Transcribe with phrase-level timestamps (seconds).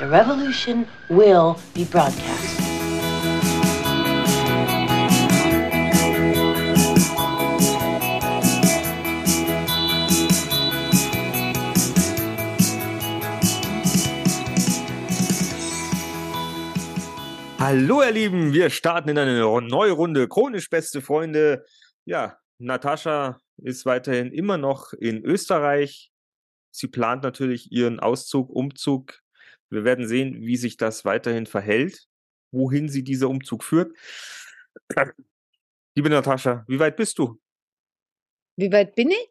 [0.00, 2.58] The revolution will be broadcast.
[17.58, 20.28] Hallo ihr Lieben, wir starten in eine neue Runde.
[20.28, 21.62] Chronisch beste Freunde.
[22.06, 26.10] Ja, Natascha ist weiterhin immer noch in Österreich.
[26.70, 29.19] Sie plant natürlich ihren Auszug, Umzug.
[29.70, 32.06] Wir werden sehen, wie sich das weiterhin verhält,
[32.52, 33.96] wohin sie dieser Umzug führt.
[35.94, 37.40] Liebe Natascha, wie weit bist du?
[38.56, 39.30] Wie weit bin ich?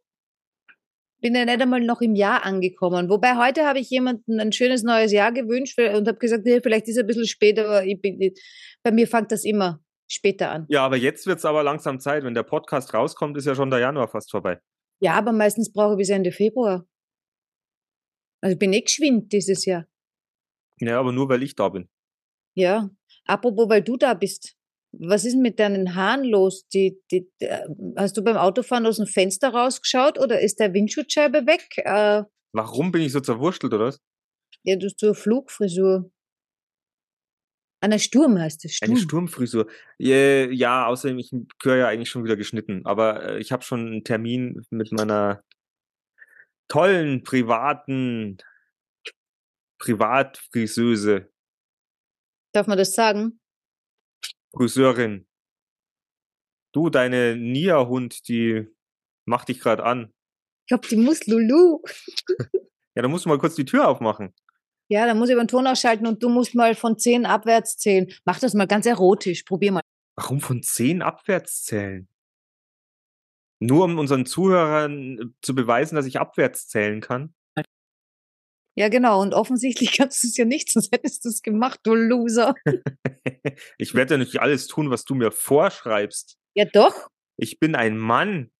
[1.22, 3.10] Bin ja nicht einmal noch im Jahr angekommen.
[3.10, 6.88] Wobei heute habe ich jemandem ein schönes neues Jahr gewünscht und habe gesagt, ja, vielleicht
[6.88, 8.34] ist es ein bisschen später, aber bin,
[8.84, 10.66] bei mir fängt das immer später an.
[10.70, 12.24] Ja, aber jetzt wird es aber langsam Zeit.
[12.24, 14.62] Wenn der Podcast rauskommt, ist ja schon der Januar fast vorbei.
[15.02, 16.88] Ja, aber meistens brauche ich bis Ende Februar.
[18.42, 19.86] Also ich bin eh geschwind dieses Jahr.
[20.80, 21.90] Ja, aber nur weil ich da bin.
[22.56, 22.90] Ja,
[23.26, 24.56] apropos, weil du da bist.
[24.92, 26.68] Was ist mit deinen Haaren los?
[26.70, 27.48] Die, die, die,
[27.96, 31.68] hast du beim Autofahren aus dem Fenster rausgeschaut oder ist der Windschutzscheibe weg?
[31.78, 34.00] Äh, Warum bin ich so zerwurstelt, oder was?
[34.64, 36.12] ja, du hast so eine Flugfrisur.
[37.82, 38.76] Eine Sturm heißt es.
[38.76, 38.92] Sturm.
[38.92, 39.68] Eine Sturmfrisur.
[39.98, 42.86] Ja, ja, außerdem, ich gehöre ja eigentlich schon wieder geschnitten.
[42.86, 45.44] Aber äh, ich habe schon einen Termin mit meiner
[46.68, 48.38] tollen, privaten
[49.80, 51.30] Privatfriseuse,
[52.52, 53.40] Darf man das sagen?
[54.52, 55.28] Friseurin.
[56.72, 58.68] Du, deine Nia-Hund, die
[59.26, 60.14] macht dich gerade an.
[60.66, 61.82] Ich glaube, die muss Lulu.
[62.96, 64.34] Ja, da musst du mal kurz die Tür aufmachen.
[64.90, 68.12] Ja, dann muss ich den Ton ausschalten und du musst mal von 10 abwärts zählen.
[68.26, 69.44] Mach das mal ganz erotisch.
[69.44, 69.82] Probier mal.
[70.16, 72.10] Warum von zehn abwärts zählen?
[73.60, 77.34] Nur um unseren Zuhörern äh, zu beweisen, dass ich abwärts zählen kann.
[78.80, 79.22] Ja, genau.
[79.22, 82.56] Und offensichtlich kannst du es ja nicht, sonst hättest du es gemacht, du Loser.
[83.78, 86.38] ich werde ja nicht alles tun, was du mir vorschreibst.
[86.56, 87.10] Ja, doch.
[87.36, 88.52] Ich bin ein Mann.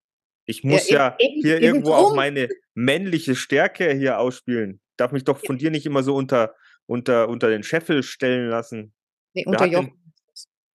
[0.46, 2.18] Ich muss eben- ja, eben- hier eben irgendwo auch drum.
[2.18, 4.82] meine männliche Stärke hier ausspielen.
[4.98, 6.54] Darf mich doch von dir nicht immer so unter,
[6.86, 8.94] unter, unter den Scheffel stellen lassen.
[9.34, 10.14] Nee, Wer unter hat, denn,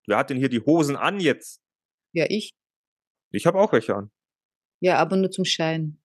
[0.07, 1.61] wer hat denn hier die Hosen an jetzt?
[2.13, 2.55] Ja, ich.
[3.31, 4.11] Ich habe auch welche an.
[4.81, 6.01] Ja, aber nur zum Schein.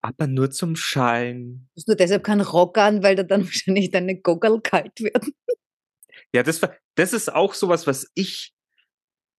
[0.00, 1.68] Aber nur zum Schein.
[1.74, 5.34] Du hast nur deshalb keinen Rock an, weil da dann wahrscheinlich deine Goggle kalt werden.
[6.32, 6.60] Ja, das,
[6.94, 8.54] das ist auch sowas, was ich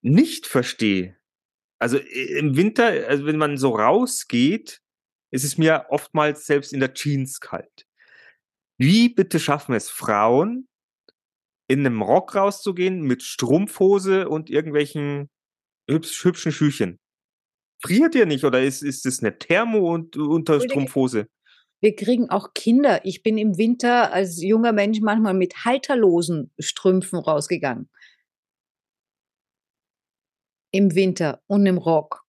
[0.02, 1.16] nicht verstehe.
[1.80, 4.82] Also im Winter, also wenn man so rausgeht,
[5.32, 7.86] ist es mir oftmals selbst in der Jeans kalt.
[8.78, 10.68] Wie bitte schaffen es Frauen,
[11.68, 15.30] in einem Rock rauszugehen mit Strumpfhose und irgendwelchen
[15.90, 17.00] hübsch, hübschen Schüchen?
[17.82, 21.28] Friert ihr nicht oder ist, ist es eine Thermo- und Unterstrumpfhose?
[21.82, 23.06] Wir kriegen auch Kinder.
[23.06, 27.90] Ich bin im Winter als junger Mensch manchmal mit halterlosen Strümpfen rausgegangen.
[30.72, 32.26] Im Winter und im Rock.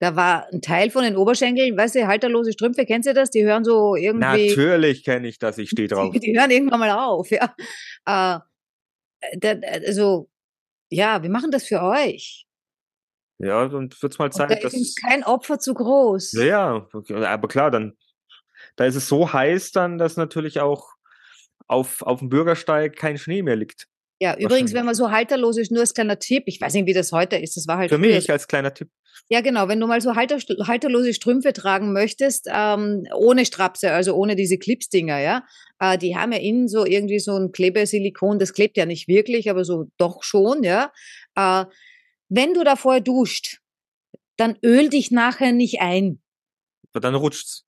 [0.00, 3.30] Da war ein Teil von den Oberschenkeln, weißt du, halterlose Strümpfe, kennst du das?
[3.30, 4.48] Die hören so irgendwie.
[4.48, 6.12] Natürlich kenne ich das, ich stehe drauf.
[6.12, 7.54] Die, die hören irgendwann mal auf, ja.
[8.06, 8.40] Äh,
[9.38, 9.54] da,
[9.86, 10.28] also,
[10.90, 12.46] ja, wir machen das für euch.
[13.38, 14.74] Ja, und wird's mal Und da Zeit, ist dass.
[14.74, 16.32] uns kein Opfer zu groß.
[16.32, 17.96] Ja, ja, aber klar, dann,
[18.76, 20.92] da ist es so heiß dann, dass natürlich auch
[21.66, 23.88] auf, auf dem Bürgersteig kein Schnee mehr liegt.
[24.20, 26.92] Ja, übrigens, wenn man so halterlos ist, nur als kleiner Tipp, ich weiß nicht, wie
[26.92, 28.88] das heute ist, das war halt Für früher mich als kleiner Tipp.
[29.28, 29.68] Ja, genau.
[29.68, 34.58] Wenn du mal so halter, halterlose Strümpfe tragen möchtest, ähm, ohne Strapse, also ohne diese
[34.58, 35.44] Clipsdinger, ja,
[35.80, 39.50] äh, die haben ja innen so irgendwie so ein Klebesilikon, das klebt ja nicht wirklich,
[39.50, 40.92] aber so doch schon, ja.
[41.36, 41.64] Äh,
[42.34, 43.60] wenn du da vorher duscht,
[44.36, 46.20] dann öl dich nachher nicht ein.
[46.92, 47.64] Aber Dann rutscht's.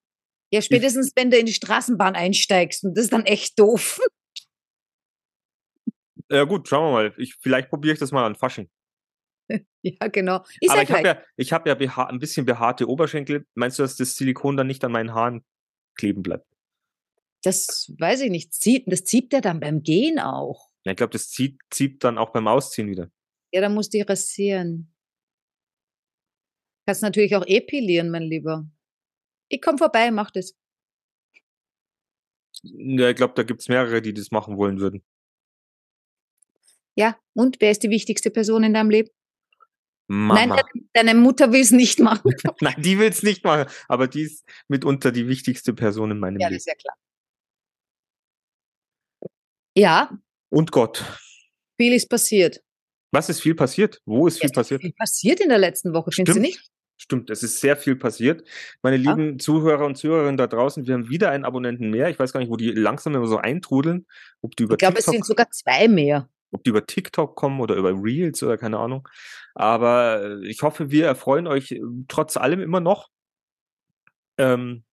[0.52, 4.00] Ja, spätestens wenn du in die Straßenbahn einsteigst und das ist dann echt doof.
[6.28, 7.14] Ja gut, schauen wir mal.
[7.18, 8.68] Ich, vielleicht probiere ich das mal an Fasching.
[9.82, 10.42] ja, genau.
[10.60, 13.46] Ist aber ja ich habe ja, ich hab ja beha ein bisschen behaarte Oberschenkel.
[13.54, 15.44] Meinst du, dass das Silikon dann nicht an meinen Haaren
[15.94, 16.48] kleben bleibt?
[17.44, 18.52] Das weiß ich nicht.
[18.54, 20.68] Zieht, das zieht ja dann beim Gehen auch.
[20.84, 23.08] Ja, Ich glaube, das zieht, zieht dann auch beim Ausziehen wieder.
[23.56, 24.92] Ja, dann musst du dich rasieren.
[26.86, 28.66] Kannst natürlich auch epilieren, mein Lieber.
[29.48, 30.54] Ich komm vorbei, mach das.
[32.62, 35.02] Ja, ich glaube, da gibt's mehrere, die das machen wollen würden.
[36.96, 39.08] Ja, und wer ist die wichtigste Person in deinem Leben?
[40.08, 40.56] Nein, Mama.
[40.56, 42.30] deine, deine Mutter will es nicht machen.
[42.60, 46.48] Nein, die will's nicht machen, aber die ist mitunter die wichtigste Person in meinem ja,
[46.48, 46.58] das Leben.
[46.58, 46.94] ist ja klar.
[49.74, 50.18] Ja,
[50.50, 51.02] Und Gott.
[51.80, 52.60] viel ist passiert.
[53.16, 54.02] Was ist viel passiert?
[54.04, 54.80] Wo ist Ja, viel ist doch passiert?
[54.82, 56.54] Viel passiert in der letzten Woche, findest du Stimmt.
[56.56, 56.70] nicht?
[56.98, 58.46] Stimmt, es ist sehr viel passiert.
[58.82, 59.14] Meine Ja.
[59.14, 62.10] lieben Zuhörer und Zuhörerinnen da draußen, wir haben wieder einen Abonnenten mehr.
[62.10, 64.06] Ich weiß gar nicht, wo die langsam immer so eintrudeln.
[64.42, 66.28] Ob die über Ich glaube, es sind sogar zwei mehr.
[66.52, 69.08] ob die über TikTok kommen oder über Reels oder keine Ahnung.
[69.54, 73.08] Aber äh, ich hoffe, wir erfreuen euch äh, trotz allem immer noch.
[74.38, 74.84] Ähm,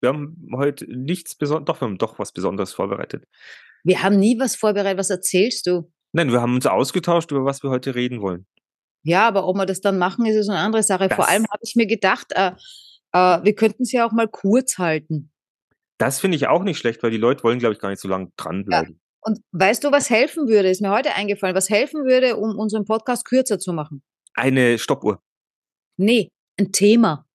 [0.00, 3.24] wir haben heute nichts Besonderes, doch, wir haben doch was Besonderes vorbereitet.
[3.84, 4.98] Wir haben nie was vorbereitet.
[4.98, 5.90] Was erzählst du?
[6.16, 8.46] Nein, wir haben uns ausgetauscht, über was wir heute reden wollen.
[9.02, 11.08] Ja, aber ob wir das dann machen, ist eine andere Sache.
[11.10, 12.52] Vor Das- allem habe ich mir gedacht, äh,
[13.12, 15.30] äh, wir könnten es ja auch mal kurz halten.
[15.98, 18.08] Das finde ich auch nicht schlecht, weil die Leute wollen, glaube ich, gar nicht so
[18.08, 18.98] lange dranbleiben.
[19.20, 20.70] Und weißt du, was helfen würde?
[20.70, 21.54] Ist mir heute eingefallen.
[21.54, 24.02] Was helfen würde, um unseren Podcast kürzer zu machen?
[24.34, 25.20] Eine Stoppuhr.
[25.98, 27.26] Nee, ein Thema.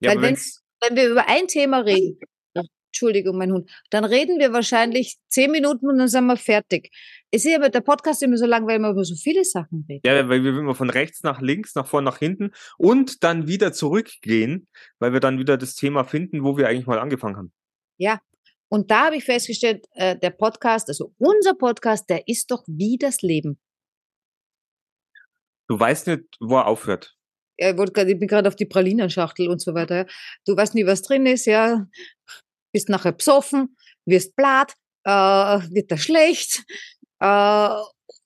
[0.00, 0.38] Ja, Weil wenn-
[0.82, 2.18] Wenn wir über ein Thema reden,
[2.90, 6.90] Entschuldigung, mein Hund, dann reden wir wahrscheinlich zehn Minuten und dann sind wir fertig.
[7.30, 10.02] Es ist aber der Podcast immer so lang, weil wir über so viele Sachen reden.
[10.04, 13.72] ja, weil wir immer von rechts nach links, nach vorne, nach hinten und dann wieder
[13.72, 14.66] zurückgehen,
[14.98, 17.52] weil wir dann wieder das Thema finden, wo wir eigentlich mal angefangen haben.
[18.72, 22.98] Und da habe ich festgestellt, äh, der Podcast, also unser Podcast, der ist doch wie
[22.98, 23.58] das Leben.
[25.68, 27.16] Du weißt nicht, wo er aufhört.
[27.58, 29.96] Ja, Ich, bin gerade auf die Pralinenschachtel und so weiter.
[29.96, 30.06] Ja.
[30.46, 31.86] Du weißt nie, was drin ist, ja.
[32.72, 33.76] Bist nachher besoffen,
[34.06, 34.74] wirst blatt,
[35.04, 36.64] äh, wird da schlecht,
[37.20, 37.70] äh,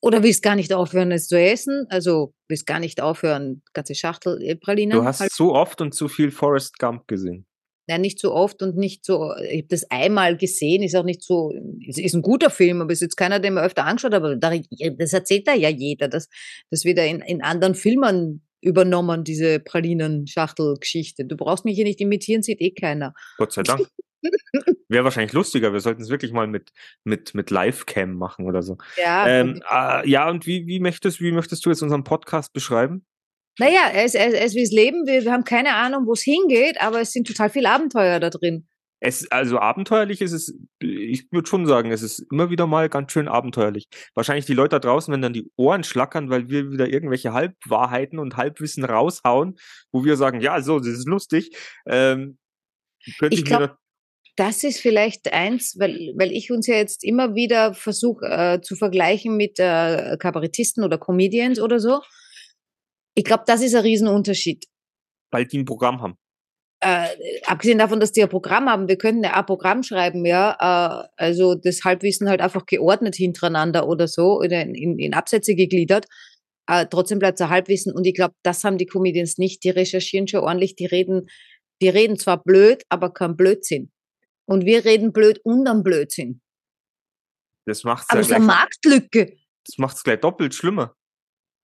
[0.00, 1.86] oder willst gar nicht aufhören, es zu essen.
[1.88, 4.98] Also willst gar nicht aufhören, ganze Schachtel äh, Pralinen.
[4.98, 7.46] Du hast halt, so oft und zu viel Forrest Gump gesehen.
[7.88, 9.34] ja, nicht so oft und nicht so.
[9.36, 11.52] Ich habe das einmal gesehen, ist auch nicht so.
[11.88, 14.22] Es ist ein guter Film, aber ist jetzt keiner, den man öfter angeschaut hat.
[14.22, 14.52] Aber da,
[14.98, 16.28] das erzählt da ja jeder, dass
[16.70, 21.26] das wieder in, in anderen Filmen übernommen, diese Pralinen-Schachtel-Geschichte.
[21.26, 23.14] Du brauchst mich hier nicht imitieren, sieht eh keiner.
[23.36, 23.86] Gott sei Dank.
[24.88, 25.72] Wäre wahrscheinlich lustiger.
[25.72, 26.70] Wir sollten es wirklich mal mit,
[27.04, 28.76] mit, mit Live-Cam machen oder so.
[28.96, 32.52] Ja, Ähm, und- äh, ja, und wie, wie, möchtest, wie möchtest du jetzt unseren Podcast
[32.52, 33.04] beschreiben?
[33.58, 35.06] naja, es, es, es wie es Leben.
[35.06, 38.28] Wir, wir haben keine Ahnung, wo es hingeht, aber es sind total viele Abenteuer da
[38.30, 38.66] drin.
[38.98, 43.12] Es, also abenteuerlich ist es, ich würde schon sagen, es ist immer wieder mal ganz
[43.12, 43.84] schön abenteuerlich.
[44.14, 48.18] Wahrscheinlich die Leute da draußen, wenn dann die Ohren schlackern, weil wir wieder irgendwelche Halbwahrheiten
[48.18, 49.56] und Halbwissen raushauen,
[49.92, 51.54] wo wir sagen, ja, so, das ist lustig.
[51.86, 52.38] Ähm,
[53.20, 53.78] könnte Ich ich, mir glaub, da-
[54.36, 58.74] Das ist vielleicht eins, weil, weil ich uns ja jetzt immer wieder versuche äh, zu
[58.74, 62.00] vergleichen mit äh, Kabarettisten oder Comedians oder so.
[63.14, 64.64] Ich glaube, das ist ein Riesenunterschied.
[65.30, 66.16] bald die ein Programm haben.
[66.80, 67.08] Äh,
[67.46, 71.08] abgesehen davon, dass die ein Programm haben, wir könnten ja ein Programm schreiben, ja, äh,
[71.16, 76.06] also das Halbwissen halt einfach geordnet hintereinander oder so, oder in, in, in Absätze gegliedert.
[76.66, 79.64] Äh, trotzdem bleibt es ein Halbwissen und ich glaube, das haben die Comedians nicht.
[79.64, 81.28] Die recherchieren schon ordentlich, die reden,
[81.80, 83.90] die reden zwar blöd, aber kein Blödsinn.
[84.46, 86.40] Und wir reden blöd und am Blödsinn.
[87.66, 89.36] Das macht's Aber ja es ist eine Marktlücke.
[89.66, 90.96] das macht's gleich doppelt schlimmer.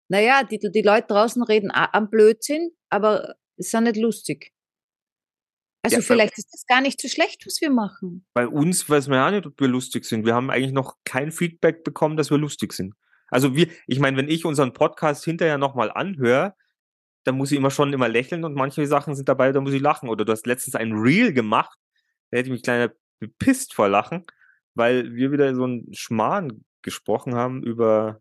[0.08, 4.52] Naja, die, die Leute draußen reden am Blödsinn, aber ist ja nicht lustig.
[5.82, 8.26] Also Ja, vielleicht ist das gar nicht so schlecht, was wir machen.
[8.34, 10.26] Bei uns weiß man ja nicht, ob wir lustig sind.
[10.26, 12.94] Wir haben eigentlich noch kein Feedback bekommen, dass wir lustig sind.
[13.28, 16.54] Also wir, ich meine, wenn ich unseren Podcast hinterher nochmal anhöre,
[17.24, 19.80] dann muss ich immer schon immer lächeln und manche Sachen sind dabei, da muss ich
[19.80, 20.08] lachen.
[20.08, 21.78] Oder du hast letztens ein Reel gemacht,
[22.30, 24.24] da hätte ich mich kleiner bepisst vor Lachen,
[24.74, 28.20] weil wir wieder so einen Schmarrn gesprochen haben über,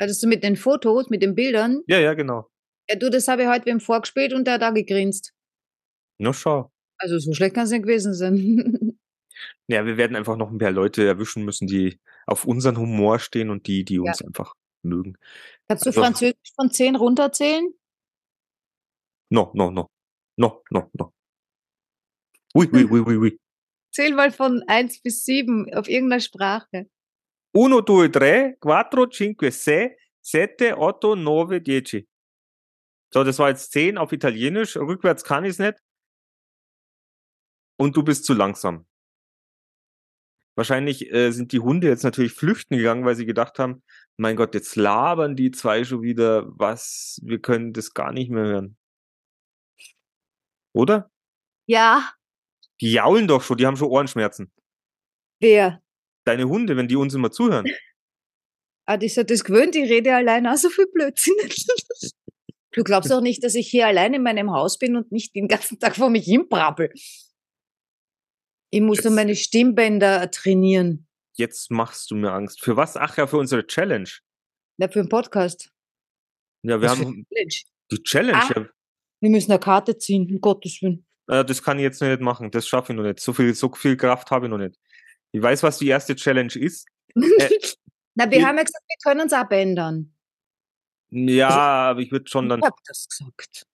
[0.00, 1.82] Hattest du mit den Fotos, mit den Bildern?
[1.86, 2.48] ja, ja, genau.
[2.88, 5.32] Ja, du, das habe ich heute wem vorgespielt und der hat da gegrinst.
[6.18, 6.72] Na schau.
[6.98, 8.98] Also so schlecht kann es nicht gewesen sein.
[9.68, 13.48] Ja, wir werden einfach noch ein paar Leute erwischen müssen, die auf unseren Humor stehen
[13.48, 14.02] und die, die Ja.
[14.02, 14.52] uns einfach
[14.82, 15.16] mögen.
[15.66, 17.72] Kannst du Also- Französisch von 10 runterzählen?
[19.30, 19.88] No, no, no.
[20.36, 21.12] No, no, no.
[22.54, 23.40] Ui, ui, ui, ui, ui.
[23.92, 26.88] Zähl mal von 1 bis 7 auf irgendeiner Sprache.
[27.52, 32.08] Uno, due, tre, quattro, cinque, sei, sette, otto, nove, dieci.
[33.12, 34.76] So, das war jetzt 10 auf Italienisch.
[34.76, 35.78] Rückwärts kann ich es nicht.
[37.76, 38.86] Und du bist zu langsam.
[40.54, 43.82] Wahrscheinlich äh, sind die Hunde jetzt natürlich flüchten gegangen, weil sie gedacht haben,
[44.16, 48.44] mein Gott, jetzt labern die zwei schon wieder was, wir können das gar nicht mehr
[48.44, 48.76] hören.
[50.72, 51.10] Oder?
[51.66, 52.12] Ja,
[52.80, 54.52] Die jaulen doch schon, die haben schon Ohrenschmerzen.
[55.40, 55.82] wer?
[56.24, 57.66] Deine Hunde, wenn die uns immer zuhören.
[58.86, 61.34] Ah, die ist das gewöhnt, ich rede allein auch so viel Blödsinn.
[62.72, 65.46] Du glaubst doch nicht, dass ich hier allein in meinem Haus bin und nicht den
[65.48, 66.92] ganzen Tag vor mich hin brabbel.
[68.70, 71.08] Ich muss nur meine Stimmbänder trainieren.
[71.36, 72.62] Jetzt machst du mir Angst.
[72.64, 72.96] Für was?
[72.96, 74.08] Ach ja, für unsere Challenge.
[74.78, 75.70] Na, für den Podcast.
[76.62, 77.54] Ja, wir Was haben Challenge?
[77.90, 78.38] die Challenge.
[78.38, 78.50] Ah.
[78.56, 78.68] Ja,
[79.20, 81.06] Wir müssen eine Karte ziehen, um Gottes Willen.
[81.30, 82.50] Äh, das kann ich jetzt noch nicht machen.
[82.50, 83.20] Das schaffe ich noch nicht.
[83.20, 84.76] So viel, so viel Kraft habe ich noch nicht.
[85.32, 86.86] Ich weiß, was die erste Challenge ist.
[87.14, 90.14] Na, wir wir- haben ja gesagt, wir können uns abändern.
[91.10, 91.48] Ja,
[91.90, 92.60] aber ich würde schon dann.
[92.60, 93.66] Ich hab das gesagt.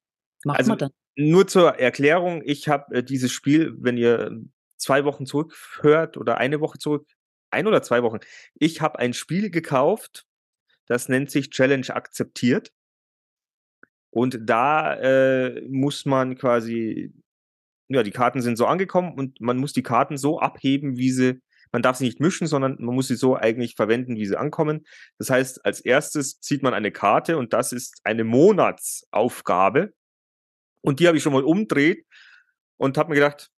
[0.44, 0.90] Machen Also wir dann.
[1.16, 4.40] nur zur Erklärung, ich habe äh, dieses Spiel, wenn ihr
[4.78, 7.06] zwei Wochen zurückhört oder eine Woche zurück,
[7.50, 8.18] ein oder zwei Wochen,
[8.54, 10.26] ich habe ein Spiel gekauft,
[10.86, 12.72] das nennt sich Challenge akzeptiert.
[14.10, 17.12] Und da äh, muss man quasi,
[17.88, 21.40] ja, die Karten sind so angekommen und man muss die Karten so abheben, wie sie,
[21.73, 24.87] man darf sie nicht mischen, sondern man muss sie so eigentlich verwenden, wie sie ankommen.
[25.19, 29.93] Das heißt, als erstes zieht man eine Karte und das ist eine Monatsaufgabe.
[30.81, 32.07] Und die habe ich schon mal umdreht
[32.76, 33.50] und habe mir gedacht,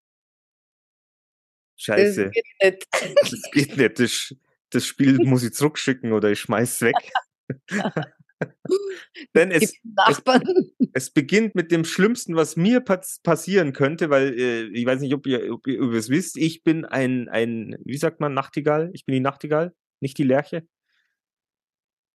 [1.76, 2.88] Das Scheiße, geht nicht.
[3.22, 4.00] das geht nicht.
[4.00, 4.36] Das,
[4.72, 6.96] das Spiel muss ich zurückschicken oder ich schmeiß weg.
[9.36, 10.44] Denn es, Nachbarn.
[10.94, 15.14] es beginnt mit dem Schlimmsten, was mir pas passieren könnte, weil äh, ich weiß nicht,
[15.14, 16.38] ob ihr, ob ihr, ob ihr es wisst.
[16.38, 18.92] Ich bin ein, ein, wie sagt man, Nachtigall?
[18.94, 20.68] Ich bin die Nachtigall, nicht die Lerche.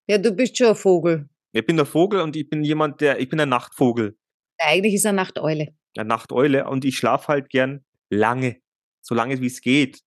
[0.08, 1.28] Ja, du bist schon ein Vogel.
[1.52, 4.16] Ich bin der Vogel und ich bin jemand, der, ich bin ein Nachtvogel,
[4.58, 5.74] Eigentlich ist er Nachteule.
[5.96, 8.60] eine Nachteule und ich schlafe halt gern lange,
[9.00, 10.00] so lange wie es geht.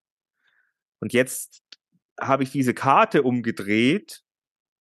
[1.00, 1.62] Und jetzt
[2.20, 4.24] habe ich diese Karte umgedreht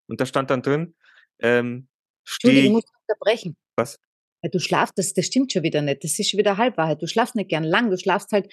[0.07, 0.95] und da stand dann drin,
[1.45, 1.89] ähm,
[2.25, 3.57] Entschuldigung, stehe ich ich, muss unterbrechen.
[3.77, 3.99] was?
[4.43, 6.05] Ja, du schlafst, das, das stimmt schon wieder nicht.
[6.05, 7.01] Das ist schon wieder Halbwahrheit.
[7.01, 7.91] Du schlafst nicht gern lang.
[7.91, 8.53] Du schlafst halt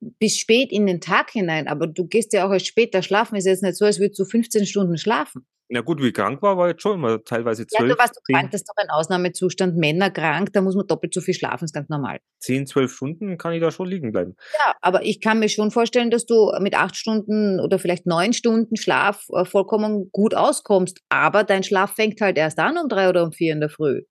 [0.00, 1.68] bis spät in den Tag hinein.
[1.68, 3.36] Aber du gehst ja auch erst später schlafen.
[3.36, 5.46] Ist jetzt nicht so, als würdest du 15 Stunden schlafen.
[5.72, 8.20] Na gut, wie krank war, war jetzt schon immer teilweise Ja, zwölf, du warst du
[8.24, 8.50] zehn, krank.
[8.50, 9.76] Das ist doch ein Ausnahmezustand.
[9.76, 11.64] Männer krank, da muss man doppelt so viel schlafen.
[11.64, 12.18] ist ganz normal.
[12.40, 14.34] zehn, zwölf Stunden kann ich da schon liegen bleiben.
[14.58, 18.32] Ja, aber ich kann mir schon vorstellen, dass du mit acht Stunden oder vielleicht neun
[18.32, 21.00] Stunden Schlaf äh, vollkommen gut auskommst.
[21.08, 24.02] Aber dein Schlaf fängt halt erst an um drei oder um vier in der Früh.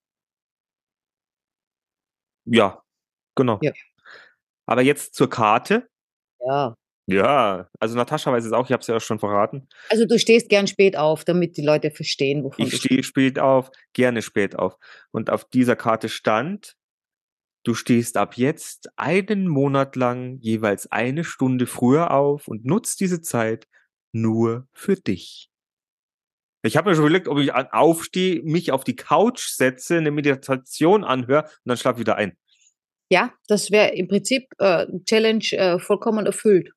[2.46, 2.82] Ja,
[3.36, 3.60] genau.
[3.62, 3.74] Ja.
[4.66, 5.90] Aber jetzt zur Karte.
[6.40, 6.76] Ja.
[7.12, 9.68] Ja, also Natascha weiß es auch, ich habe es ja auch schon verraten.
[9.90, 13.40] Also du stehst gern spät auf, damit die Leute verstehen, wovon Ich du stehe spät
[13.40, 14.78] auf, gerne spät auf.
[15.12, 16.76] Und auf dieser Karte stand,
[17.64, 23.22] du stehst ab jetzt einen Monat lang jeweils eine Stunde früher auf und nutzt diese
[23.22, 23.68] Zeit
[24.12, 25.50] nur für dich.
[26.62, 31.04] Ich habe mir schon überlegt, ob ich aufstehe, mich auf die Couch setze, eine Meditation
[31.04, 32.38] anhöre und dann schlafe wieder ein.
[33.12, 36.72] Ja, das wäre im Prinzip äh, Challenge äh, vollkommen erfüllt.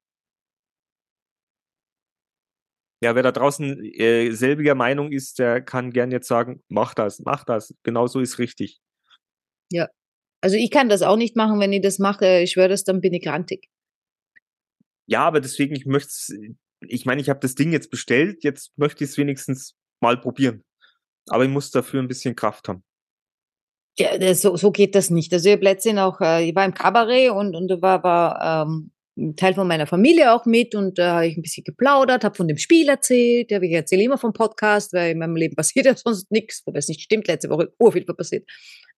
[3.03, 7.21] Ja, wer da draußen äh, selbiger Meinung ist, der kann gern jetzt sagen, mach das,
[7.21, 7.75] mach das.
[7.83, 8.81] Genau so ist richtig.
[10.43, 13.01] Also ich kann das auch nicht machen, wenn ich das mache, ich schwöre das, dann
[13.01, 13.69] bin ich grantig.
[15.07, 16.13] Ja, aber deswegen, ich möchte
[16.81, 20.65] ich meine, ich habe das Ding jetzt bestellt, jetzt möchte ich es wenigstens mal probieren.
[21.29, 22.83] Aber ich muss dafür ein bisschen Kraft haben.
[23.97, 25.33] Ja, das, so, so geht das nicht.
[25.33, 28.67] Also ich habe letztens auch, äh, ich war im Kabarett und, und da war, war
[28.67, 28.91] ähm,
[29.37, 32.49] Teil von meiner Familie auch mit und da habe ich ein bisschen geplaudert, habe von
[32.49, 33.51] dem Spiel erzählt.
[33.51, 36.79] Ja, ich erzähle immer vom Podcast, weil in meinem Leben passiert ja sonst nichts, wobei
[36.79, 38.49] es nicht stimmt, letzte Woche urviel passiert.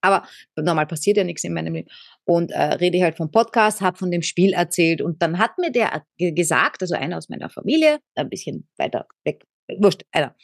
[0.00, 1.88] Aber normal passiert ja nichts in meinem Leben.
[2.24, 5.58] Und äh, rede ich halt vom Podcast, habe von dem Spiel erzählt und dann hat
[5.58, 9.44] mir der ge- gesagt, also einer aus meiner Familie, ein bisschen weiter weg,
[9.78, 10.36] wurscht, einer,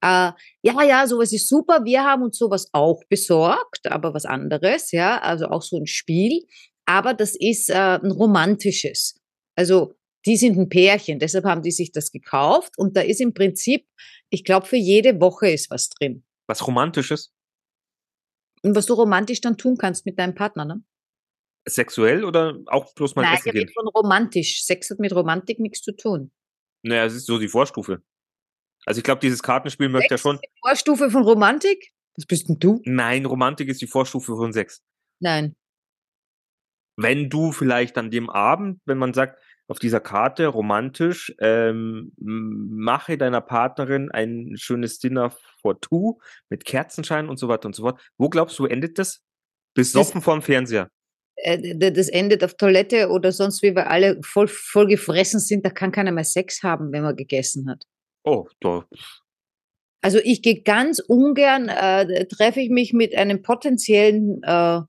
[0.00, 1.84] äh, ja, ja, sowas ist super.
[1.84, 6.42] Wir haben uns sowas auch besorgt, aber was anderes, ja, also auch so ein Spiel.
[6.86, 9.20] Aber das ist äh, ein romantisches.
[9.56, 9.94] Also
[10.26, 13.86] die sind ein Pärchen, deshalb haben die sich das gekauft und da ist im Prinzip,
[14.30, 16.24] ich glaube, für jede Woche ist was drin.
[16.46, 17.32] Was Romantisches,
[18.62, 20.82] Und was du romantisch dann tun kannst mit deinem Partner, ne?
[21.66, 23.68] sexuell oder auch bloß mal Nein, essen ich gehen?
[23.74, 24.64] von romantisch.
[24.64, 26.30] Sex hat mit Romantik nichts zu tun.
[26.82, 28.02] Naja, es ist so die Vorstufe.
[28.84, 30.36] Also ich glaube, dieses Kartenspiel möchte ja Sex schon.
[30.36, 31.92] ist die Vorstufe von Romantik?
[32.16, 32.82] Was bist denn du?
[32.84, 34.82] Nein, Romantik ist die Vorstufe von Sex.
[35.20, 35.56] Nein.
[36.96, 43.16] Wenn du vielleicht an dem Abend, wenn man sagt, auf dieser Karte romantisch, ähm, mache
[43.16, 45.32] deiner Partnerin ein schönes Dinner
[45.62, 46.18] for two
[46.50, 48.00] mit Kerzenschein und so weiter und so fort.
[48.18, 49.22] Wo glaubst du, endet das?
[49.74, 50.88] Besoffen vorm Fernseher.
[51.36, 55.70] äh, das endet auf Toilette oder sonst wie, weil alle voll, voll gefressen sind, da
[55.70, 57.84] kann keiner mehr Sex haben, wenn man gegessen hat.
[58.24, 58.86] Oh, da.
[60.00, 64.80] Also ich gehe ganz ungern, äh, treffe ich mich mit einem potenziellen äh,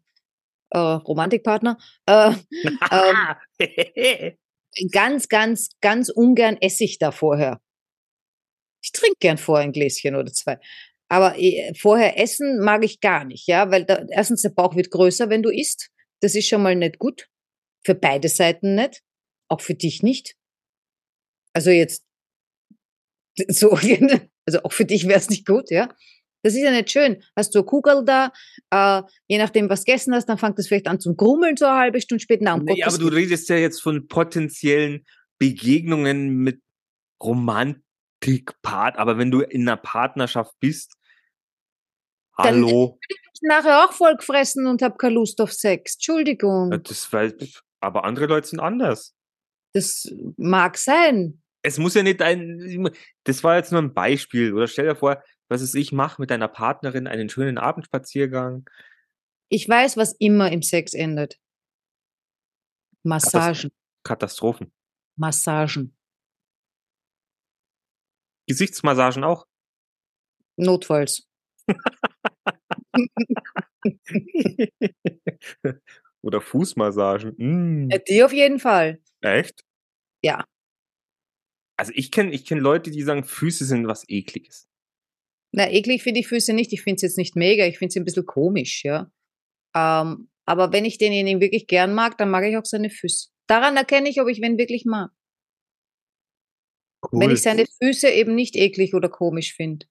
[0.75, 2.33] äh, Romantikpartner, äh,
[3.59, 4.37] ähm,
[4.91, 7.61] ganz, ganz, ganz ungern esse ich da vorher.
[8.83, 10.59] Ich trinke gern vorher ein Gläschen oder zwei.
[11.07, 14.91] Aber äh, vorher essen mag ich gar nicht, ja, weil da, erstens der Bauch wird
[14.91, 15.89] größer, wenn du isst.
[16.21, 17.29] Das ist schon mal nicht gut.
[17.85, 19.01] Für beide Seiten nicht.
[19.47, 20.35] Auch für dich nicht.
[21.53, 22.03] Also jetzt
[23.47, 23.71] so,
[24.45, 25.95] also auch für dich wäre es nicht gut, ja.
[26.45, 27.23] Das ist ja nicht schön.
[27.35, 28.31] Hast du eine Kugel da,
[28.69, 31.79] äh, je nachdem, was gegessen hast, dann fängt es vielleicht an zum Grummeln so eine
[31.79, 32.43] halbe Stunde später.
[32.43, 35.07] Na, um Nee, aber du redest ja jetzt von potenziellen
[35.39, 36.61] Begegnungen mit
[37.23, 38.99] Romantikpart.
[38.99, 40.93] Aber wenn du in einer Partnerschaft bist,
[42.37, 42.99] Hallo.
[43.09, 45.95] Ich nachher auch voll gefressen und habe keine Lust auf Sex.
[45.95, 46.79] Entschuldigung.
[46.83, 47.31] Das war,
[47.79, 49.15] aber andere Leute sind anders.
[49.73, 51.41] Das mag sein.
[51.63, 52.91] Es muss ja nicht ein,
[53.23, 54.53] das war jetzt nur ein Beispiel.
[54.53, 58.69] Oder stell dir vor, was ist ich mache mit deiner Partnerin einen schönen Abendspaziergang.
[59.49, 61.39] Ich weiß, was immer im Sex endet.
[63.03, 63.71] Massagen.
[64.03, 64.71] Katastrophen.
[65.15, 65.95] Massagen.
[68.47, 69.47] Gesichtsmassagen auch.
[70.57, 71.27] Notfalls.
[76.21, 77.35] Oder Fußmassagen.
[77.37, 77.89] Mm.
[77.91, 78.99] Ja, Die auf jeden Fall.
[79.21, 79.63] Echt?
[80.23, 80.43] Ja.
[81.77, 84.67] Also ich kenne ich kenn Leute, die sagen, Füße sind was ekliges.
[85.55, 86.73] Na, eklig finde ich Füße nicht.
[86.73, 87.65] Ich finde es jetzt nicht mega.
[87.65, 89.09] Ich finde sie ein bisschen komisch, ja.
[89.73, 93.29] Ähm, aber wenn ich denjenigen wirklich gern mag, dann mag ich auch seine Füße.
[93.47, 95.11] Daran erkenne ich, ob ich wen wirklich mag.
[97.11, 99.85] Wenn ich seine Füße eben nicht eklig oder komisch finde.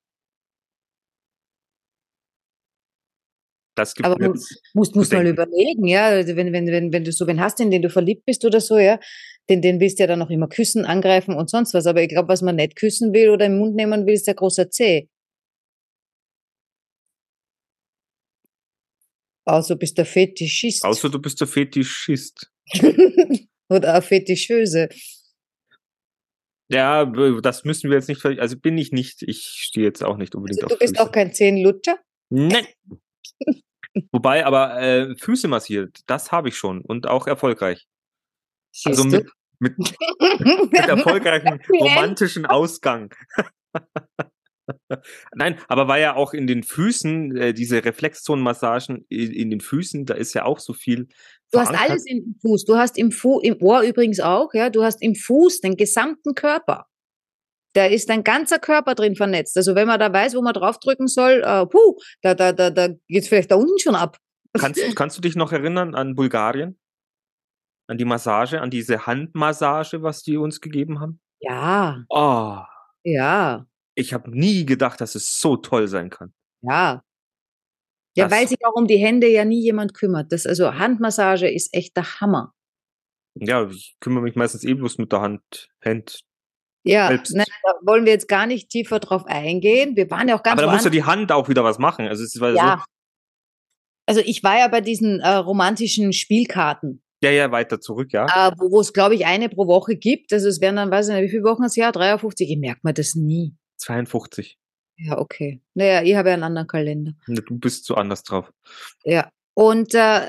[3.75, 4.33] das gibt Aber du
[4.73, 6.05] musst, musst mal überlegen, ja.
[6.05, 8.61] Also wenn, wenn, wenn, wenn du so wen hast, in den du verliebt bist oder
[8.61, 8.99] so, ja,
[9.49, 11.85] den, den willst du ja dann noch immer küssen, angreifen und sonst was.
[11.85, 14.35] Aber ich glaube, was man nicht küssen will oder im Mund nehmen will, ist der
[14.35, 14.69] große
[19.45, 19.51] C.
[19.51, 20.83] Also bist der Fetischist.
[20.83, 22.51] Außer du bist der Fetischist.
[23.69, 24.89] oder eine Fetischöse.
[26.67, 30.33] Ja, das müssen wir jetzt nicht, also bin ich nicht, ich stehe jetzt auch nicht
[30.33, 31.07] unbedingt Also, du auf bist Füße.
[31.07, 31.99] auch kein Zehnlutscher.
[32.31, 32.65] Nein.
[34.11, 37.87] Wobei, aber äh, Füße massiert, das habe ich schon und auch erfolgreich.
[38.83, 39.31] Also Siehst du?
[39.59, 39.95] mit, mit,
[40.71, 43.13] mit erfolgreichem romantischen Ausgang.
[45.35, 50.05] Nein, aber war ja auch in den Füßen, äh, diese Reflexzonenmassagen in, in den Füßen,
[50.05, 51.07] da ist ja auch so viel.
[51.51, 52.65] Du hast alles im Fuß.
[52.65, 54.69] Du hast im, Fu im Ohr übrigens auch, ja.
[54.69, 56.87] Du hast im Fuß den gesamten Körper.
[57.73, 59.57] Da ist dein ganzer Körper drin vernetzt.
[59.57, 62.89] Also wenn man da weiß, wo man draufdrücken soll, äh, puh, da, da, da, da
[63.07, 64.17] geht's vielleicht da unten schon ab.
[64.57, 66.79] Kannst, kannst du dich noch erinnern an Bulgarien?
[67.87, 71.19] An die Massage, an diese Handmassage, was die uns gegeben haben?
[71.39, 72.59] Ja, Oh,
[73.03, 76.33] ja, ich habe nie gedacht, dass es so toll sein kann.
[76.61, 77.01] ja.
[78.17, 80.31] Ja, Das- weil sich auch um die Hände ja nie jemand kümmert.
[80.31, 82.53] Das, also Handmassage ist echt der Hammer.
[83.37, 85.67] Ja, ich kümmere mich meistens eh bloß mit der Hand.
[85.83, 86.21] Hand.
[86.85, 89.97] Ja, nein, da wollen wir jetzt gar nicht tiefer drauf eingehen.
[89.97, 92.07] Wir waren ja auch ganz Aber da muss ja die Hand auch wieder was machen.
[92.07, 92.77] Also es war Ja.
[92.77, 92.83] so,
[94.07, 97.01] Also ich war ja bei diesen äh, romantischen Spielkarten.
[97.21, 98.27] ja, ja, weiter zurück, ja.
[98.47, 100.31] äh, wo es, glaube ich, eine pro Woche gibt.
[100.31, 101.91] Also es wären dann, weiß ich nicht, wie viele Wochen das Jahr?
[101.91, 102.49] 53?
[102.49, 103.55] Ich merke mir das nie.
[103.77, 104.57] 52.
[104.97, 105.61] Ja, okay.
[105.73, 107.13] Naja, ich habe ja einen anderen Kalender.
[107.27, 108.51] Du bist so anders drauf.
[109.03, 109.29] Ja.
[109.53, 110.21] Und äh,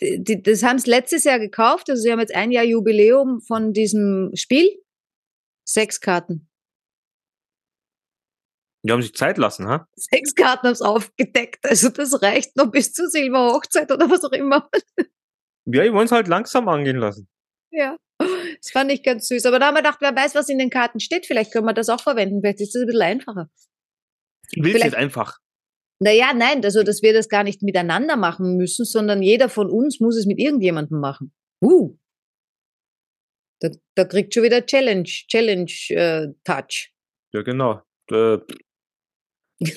[0.00, 1.90] die, die, das haben sie letztes Jahr gekauft.
[1.90, 4.68] Also sie haben jetzt ein Jahr Jubiläum von diesem Spiel.
[5.64, 6.48] Sechs Karten.
[8.84, 9.88] Die haben sich Zeit lassen, ha?
[9.96, 11.64] Sechs Karten haben es aufgedeckt.
[11.68, 14.70] Also das reicht noch bis zur Silberhochzeit oder was auch immer.
[15.68, 17.28] Ja, die wollen es halt langsam angehen lassen.
[17.72, 17.96] Ja.
[18.66, 19.46] Das fand ich ganz süß.
[19.46, 21.24] Aber da haben wir gedacht, wer weiß, was in den Karten steht.
[21.24, 22.40] Vielleicht können wir das auch verwenden.
[22.40, 23.48] Vielleicht ist das ein bisschen einfacher.
[24.50, 25.38] Ich will es einfach.
[26.00, 30.00] Naja, nein, also dass wir das gar nicht miteinander machen müssen, sondern jeder von uns
[30.00, 31.32] muss es mit irgendjemandem machen.
[31.62, 31.96] Uh.
[33.60, 36.26] Da, da kriegt schon wieder Challenge, Challenge äh.
[37.32, 37.82] Ja, genau.
[38.10, 38.38] Äh,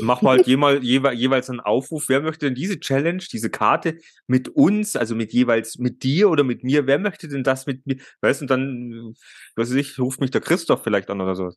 [0.02, 2.10] machen wir halt jemal, jewe, jeweils einen Aufruf.
[2.10, 6.44] Wer möchte denn diese Challenge, diese Karte mit uns, also mit jeweils mit dir oder
[6.44, 7.98] mit mir, wer möchte denn das mit mir?
[8.22, 9.14] Weißt du, dann,
[9.56, 11.52] was weiß ich, ruft mich der Christoph vielleicht an oder so.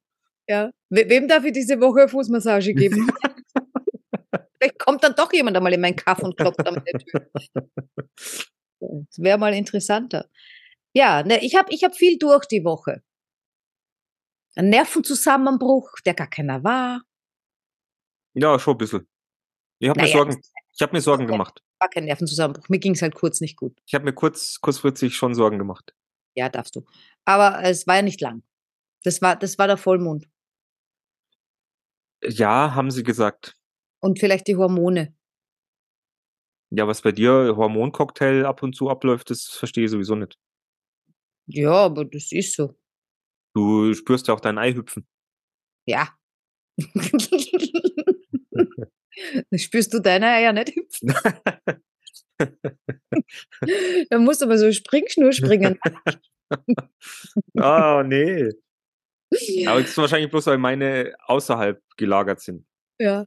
[0.49, 0.71] Ja.
[0.91, 3.11] We wem darf ich diese Woche Fußmassage geben?
[4.59, 7.29] Vielleicht kommt dann doch jemand einmal in meinen Kaff und klopft an meine Tür.
[8.79, 10.29] Das wäre mal interessanter.
[10.95, 13.03] Ja, ne, ich habe ich hab viel durch die Woche.
[14.55, 17.03] Ein Nervenzusammenbruch, der gar keiner war.
[18.35, 19.09] Ja, schon ein bisschen.
[19.79, 20.41] Ich habe mir Naja, Sorgen,
[20.75, 21.63] ich habe mir Sorgen gemacht.
[21.81, 22.69] war kein Nervenzusammenbruch.
[22.69, 23.77] Mir ging es halt kurz nicht gut.
[23.87, 25.95] Ich habe mir kurz, kurzfristig schon Sorgen gemacht.
[26.35, 26.85] Ja, darfst du.
[27.25, 28.43] Aber es war ja nicht lang.
[29.05, 30.29] Das war, das war der Vollmond.
[32.23, 33.57] Ja, haben sie gesagt.
[34.01, 35.15] Und vielleicht die Hormone.
[36.71, 40.39] Ja, was bei dir Hormoncocktail ab und zu abläuft, das verstehe ich sowieso nicht.
[41.47, 42.79] Ja, aber das ist so.
[43.55, 45.07] Du spürst ja auch dein Ei hüpfen.
[45.87, 46.17] Ja.
[49.51, 51.15] Dann spürst du deine Eier nicht hüpfen.
[54.11, 55.79] Dann musst du aber so Springschnur springen.
[57.57, 58.51] Ah, nee.
[59.67, 62.67] Aber das ist wahrscheinlich bloß, weil meine außerhalb gelagert sind.
[62.99, 63.27] Ja.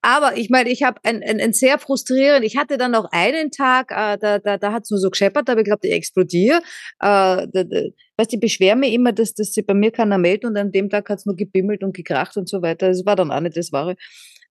[0.00, 3.50] Aber ich meine, ich habe ein, ein, ein sehr frustrierend, ich hatte dann noch einen
[3.50, 6.58] Tag, äh, da, da, da hat es nur so gescheppert, aber ich glaube, ich explodiere.
[7.00, 7.82] Äh, da, da,
[8.16, 10.88] weißt, die beschweren mich immer, dass, dass sie bei mir keiner meldet und an dem
[10.88, 12.88] Tag hat es nur gebimmelt und gekracht und so weiter.
[12.88, 13.96] Das war dann auch nicht das Wahre.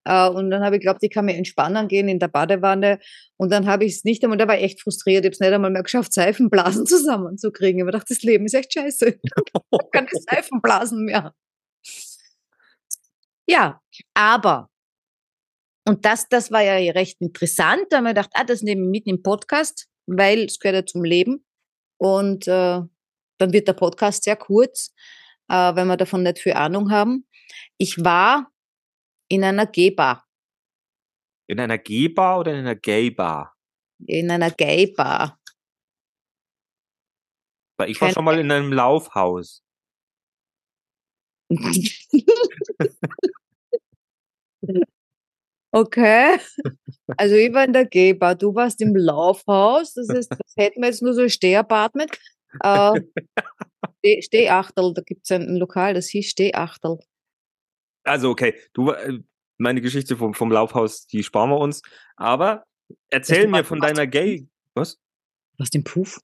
[0.04, 2.98] Äh, und dann habe ich geglaubt, ich kann mich entspannen gehen in der Badewanne.
[3.36, 5.24] Und dann habe ich es nicht einmal, da war ich echt frustriert.
[5.24, 7.78] Ich habe es nicht einmal mehr geschafft, Seifenblasen zusammenzukriegen.
[7.78, 9.18] Ich habe gedacht, das Leben ist echt scheiße.
[9.22, 11.34] Ich habe keine Seifenblasen mehr.
[13.46, 13.80] Ja,
[14.14, 14.70] aber,
[15.86, 18.90] und das, das war ja recht interessant, da haben wir gedacht, ah, das nehmen wir
[18.90, 21.44] mit im Podcast, weil es gehört ja zum Leben.
[21.98, 22.80] Und äh,
[23.38, 24.94] dann wird der Podcast sehr kurz,
[25.48, 27.26] äh, wenn wir davon nicht viel Ahnung haben.
[27.78, 28.51] Ich war
[29.32, 30.24] in einer Gay-Bar.
[31.48, 33.54] In einer G-Bar oder in einer Gay-Bar?
[34.06, 35.38] In einer Gay-Bar.
[37.78, 39.62] Weil ich war Keine- schon mal in einem Laufhaus.
[45.74, 46.38] Okay.
[47.16, 50.88] Also ich war in der Gay-Bar, du warst im Laufhaus, das heißt, das hätten wir
[50.88, 52.10] jetzt nur so ein Stehapartment.
[52.62, 53.00] Äh,
[54.04, 56.98] Steh- Stehachtel, da gibt es ein, ein Lokal, das hieß Stehachtel.
[58.04, 59.20] Also, okay, du, äh,
[59.58, 61.82] meine Geschichte vom, vom Laufhaus, die sparen wir uns.
[62.16, 62.64] Aber
[63.10, 64.48] erzähl mir von deiner Gay.
[64.74, 64.98] Was?
[65.58, 66.20] Was den Puff?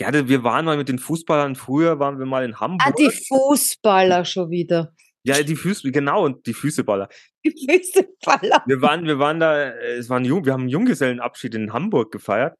[0.00, 1.56] Ja, wir waren mal mit den Fußballern.
[1.56, 2.82] Früher waren wir mal in Hamburg.
[2.86, 4.94] Ah, die Fußballer schon wieder.
[5.24, 7.08] ja, die Füße, genau, und die Füßeballer.
[7.44, 8.62] Die Fußballer.
[8.66, 12.12] Wir waren, wir waren da, äh, es waren jung, wir haben einen Junggesellenabschied in Hamburg
[12.12, 12.56] gefeiert.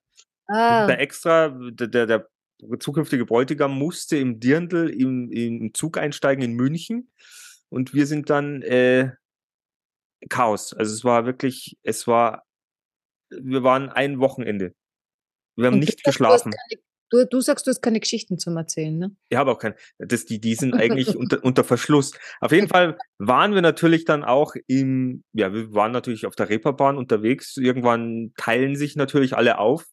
[0.46, 2.28] Ah, Da extra, der, der, der
[2.80, 7.10] zukünftige Bräutigam musste im Dirndl im, im Zug einsteigen in München.
[7.70, 9.12] Und wir sind dann äh,
[10.28, 10.72] Chaos.
[10.74, 12.44] Also es war wirklich, es war,
[13.30, 14.74] wir waren ein Wochenende.
[15.56, 16.52] Wir haben und nicht du sagst, geschlafen.
[16.52, 19.16] keine- Du, du sagst, du hast keine Geschichten zum Erzählen, ne?
[19.30, 22.12] Ich habe auch kein, das, die, die sind eigentlich unter, unter Verschluss.
[22.38, 26.50] Auf jeden Fall waren wir natürlich dann auch im, ja, wir waren natürlich auf der
[26.50, 27.56] Reeperbahn unterwegs.
[27.56, 29.86] Irgendwann teilen sich natürlich alle auf.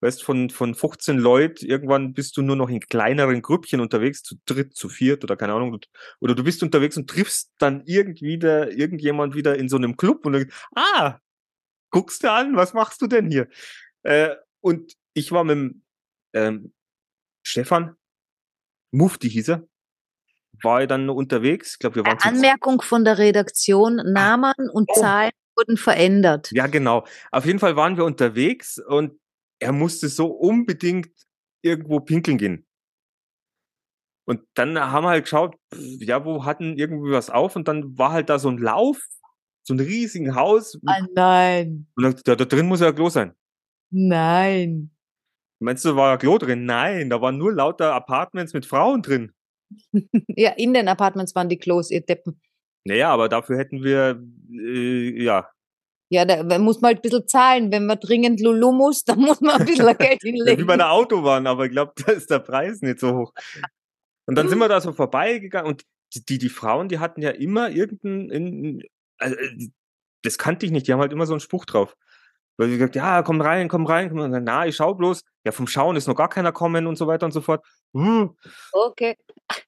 [0.00, 4.36] Weißt, von, von 15 Leuten, irgendwann bist du nur noch in kleineren Grüppchen unterwegs, zu
[4.46, 5.80] dritt, zu viert oder keine Ahnung.
[6.20, 10.24] Oder du bist unterwegs und triffst dann irgendwie wieder, irgendjemand wieder in so einem Club
[10.24, 11.18] und dann, ah,
[11.90, 13.48] guckst du an, was machst du denn hier?
[14.04, 15.82] Äh, und ich war mit dem,
[16.32, 16.72] ähm,
[17.42, 17.96] Stefan,
[18.92, 19.68] Mufti hieß er,
[20.62, 21.72] war dann unterwegs.
[21.72, 25.00] Ich glaube, wir waren Anmerkung von der Redaktion, Namen und Oh.
[25.00, 26.50] Zahlen wurden verändert.
[26.52, 27.04] Ja, genau.
[27.30, 29.18] Auf jeden Fall waren wir unterwegs und
[29.60, 31.10] er musste so unbedingt
[31.62, 32.66] irgendwo pinkeln gehen.
[34.26, 38.12] Und dann haben wir halt geschaut, ja, wo hatten irgendwie was auf und dann war
[38.12, 39.00] halt da so ein Lauf,
[39.62, 40.78] so ein riesigen Haus.
[40.86, 43.34] Ah, nein, Und da, da drin muss ja Klo sein.
[43.90, 44.90] nein.
[45.60, 46.66] Meinst du, da war ein Klo drin?
[46.66, 49.32] Nein, da waren nur lauter Apartments mit Frauen drin.
[50.28, 52.40] Ja, in den Apartments waren die Klos, ihr Deppen.
[52.84, 55.50] Naja, aber dafür hätten wir, äh, ja,
[56.10, 57.70] Ja, da da muss man halt ein bisschen zahlen.
[57.70, 60.66] Wenn man dringend Lulu muss, dann muss man ein bisschen Geld Ja, wie hinlegen.
[60.66, 63.32] bei der Autobahn, aber ich glaube, da ist der Preis nicht so hoch.
[64.26, 65.82] Und dann sind wir da so vorbeigegangen und
[66.28, 68.82] die, die, Frauen, die hatten ja immer irgendeinen, in,
[69.18, 69.68] also, äh,
[70.22, 71.94] das kannte ich nicht, die haben halt immer so einen Spruch drauf.
[72.56, 74.42] Weil sie gesagt, ja, komm rein, komm rein, komm rein.
[74.42, 75.22] Na, ich schau bloß.
[75.44, 77.64] Ja, vom Schauen ist noch gar keiner kommen und so weiter und so fort.
[77.94, 78.30] Hm.
[78.72, 79.16] Okay.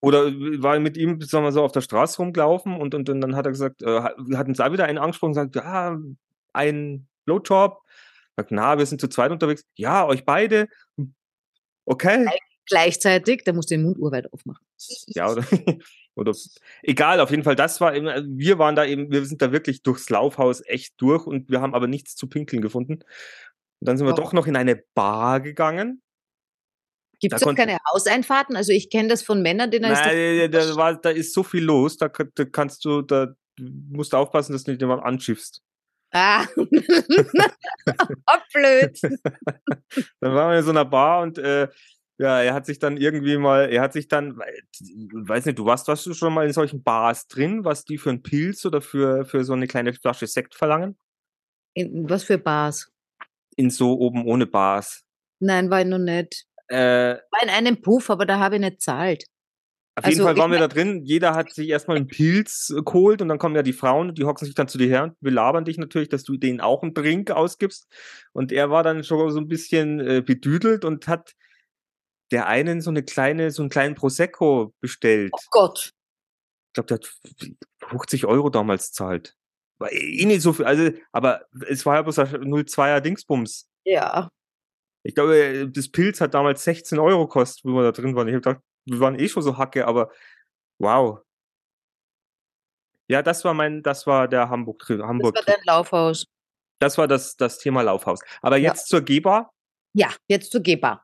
[0.01, 0.25] Oder
[0.61, 3.47] war mit ihm, sagen wir so, auf der Straße rumgelaufen und, und, und dann hat
[3.47, 5.97] er gesagt, äh, hat- wir hatten uns auch wieder einen angesprochen und gesagt, ja,
[6.53, 7.83] ein Blowjob.
[8.37, 9.65] Sagt, na, wir sind zu zweit unterwegs.
[9.77, 10.69] Ja, euch beide.
[11.85, 12.27] Okay.
[12.67, 14.65] Gleichzeitig, da musst du den Mund urweit aufmachen.
[15.09, 15.45] Ja, oder,
[16.15, 16.33] oder
[16.83, 19.83] egal, auf jeden Fall, das war immer, wir waren da eben, wir sind da wirklich
[19.83, 22.95] durchs Laufhaus echt durch und wir haben aber nichts zu pinkeln gefunden.
[22.95, 23.03] Und
[23.81, 24.25] dann sind wir Warum?
[24.25, 26.01] doch noch in eine Bar gegangen.
[27.19, 28.57] Gibt Da es auch keine Hauseinfahrten?
[28.57, 31.65] Also ich kenne das von Männern, denen ist Nein, da, war, da ist so viel
[31.65, 35.61] los, da, da kannst du, da musst du aufpassen, dass du nicht jemand anschiffst.
[36.13, 36.45] Ah.
[36.57, 39.01] oh, blöd.
[40.21, 41.69] Dann waren wir in so einer Bar und äh,
[42.19, 44.61] ja, er hat sich dann irgendwie mal, er hat sich dann, wei-
[45.27, 48.11] weiß nicht, du warst, warst du schon mal in solchen Bars drin, was die für
[48.11, 50.99] einen Pilz oder für, für so eine kleine Flasche Sekt verlangen?
[51.73, 52.93] In, was für Bars?
[53.57, 55.03] In so oben ohne Bars.
[55.39, 56.45] Nein, war ich noch nicht.
[56.69, 59.25] Äh, War in einem Puff, aber da habe ich nicht zahlt.
[59.97, 61.05] Auf jeden Also, Fall ich waren wir da drin.
[61.05, 64.25] Jeder hat sich erstmal einen Pilz äh, geholt und dann kommen ja die Frauen, die
[64.25, 66.95] hocken sich dann zu dir her und belabern dich natürlich, dass du denen auch einen
[66.95, 67.89] Drink ausgibst.
[68.33, 71.35] Und er war dann schon so ein bisschen äh, bedüdelt und hat
[72.31, 75.33] der einen so eine kleine, so einen kleinen Prosecco bestellt.
[75.35, 75.91] Oh Gott.
[76.69, 77.13] Ich glaube, der hat
[77.89, 79.37] 50 Euro damals zahlt.
[79.79, 83.69] War eh nicht so viel, also, aber es war ja bloß ein 02er Dingsbums.
[83.85, 84.29] Ja.
[85.03, 88.29] Ich glaube, das Pilz hat damals 16 Euro gekostet, wo wir da drin waren.
[88.29, 90.11] Ich habe gedacht, wir waren eh schon so Hacke, aber
[90.79, 91.21] wow.
[93.09, 95.35] Ja, das war mein, das war der Hamburg, Das Hamburg.
[95.35, 96.25] war dein Laufhaus.
[96.81, 98.21] Das war das, das Thema Laufhaus.
[98.41, 98.71] Aber Ja.
[98.71, 99.51] jetzt zur Geber.
[99.95, 101.03] Ja, jetzt zur Geber.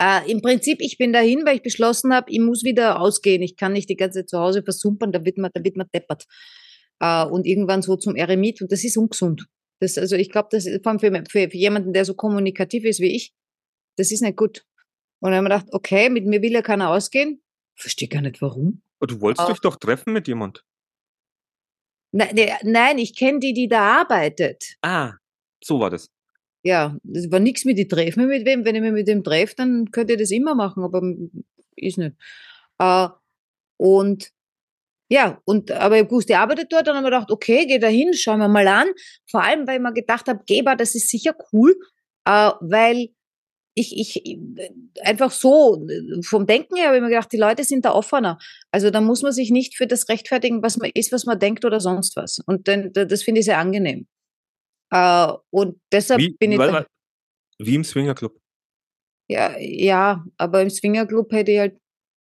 [0.00, 3.42] Äh, Im Prinzip, ich bin dahin, weil ich beschlossen habe, ich muss wieder ausgehen.
[3.42, 5.86] Ich kann nicht die ganze Zeit zu Hause versumpern, da wird man, da wird man
[5.94, 6.24] deppert.
[7.00, 9.46] äh, und irgendwann so zum Eremit und das ist ungesund.
[9.80, 12.84] Das, also ich glaube, das ist vor allem für, für, für jemanden, der so kommunikativ
[12.84, 13.32] ist wie ich,
[13.98, 14.64] das ist nicht gut.
[15.22, 17.40] Und dann haben wir gedacht, okay, mit mir will ja keiner ausgehen.
[17.76, 18.82] Verstehe gar nicht warum.
[18.98, 19.52] Aber du wolltest Ah.
[19.52, 20.64] dich doch treffen mit jemand.
[22.10, 24.74] Nein, nee, nein ich kenne die, die da arbeitet.
[24.82, 25.12] Ah,
[25.62, 26.10] so war das.
[26.64, 28.64] Ja, das war nichts mit, ich treffe mich mit wem.
[28.64, 31.00] Wenn ich mich mit dem treffe, dann könnt ihr das immer machen, aber
[31.76, 32.16] ist nicht.
[32.78, 33.08] Äh,
[33.76, 34.30] und
[35.08, 37.86] ja, und aber ich wusste, die arbeitet dort, dann haben wir gedacht, okay, geh da
[37.88, 38.88] hin, schauen wir mal an.
[39.30, 41.76] Vor allem, weil ich mir gedacht habe, Geber, das ist sicher cool,
[42.24, 43.08] äh, weil
[43.74, 44.38] ich, ich
[45.02, 45.86] einfach so
[46.24, 48.38] vom Denken her habe ich mir gedacht, die Leute sind da offener.
[48.70, 51.64] Also da muss man sich nicht für das rechtfertigen, was man ist, was man denkt
[51.64, 52.38] oder sonst was.
[52.46, 54.06] Und dann, das finde ich sehr angenehm.
[54.90, 56.86] Äh, und deshalb Wie, bin ich da, mal,
[57.58, 58.38] wie im Swingerclub.
[59.30, 61.78] ja, ja, aber im Swingerclub hätte ich halt,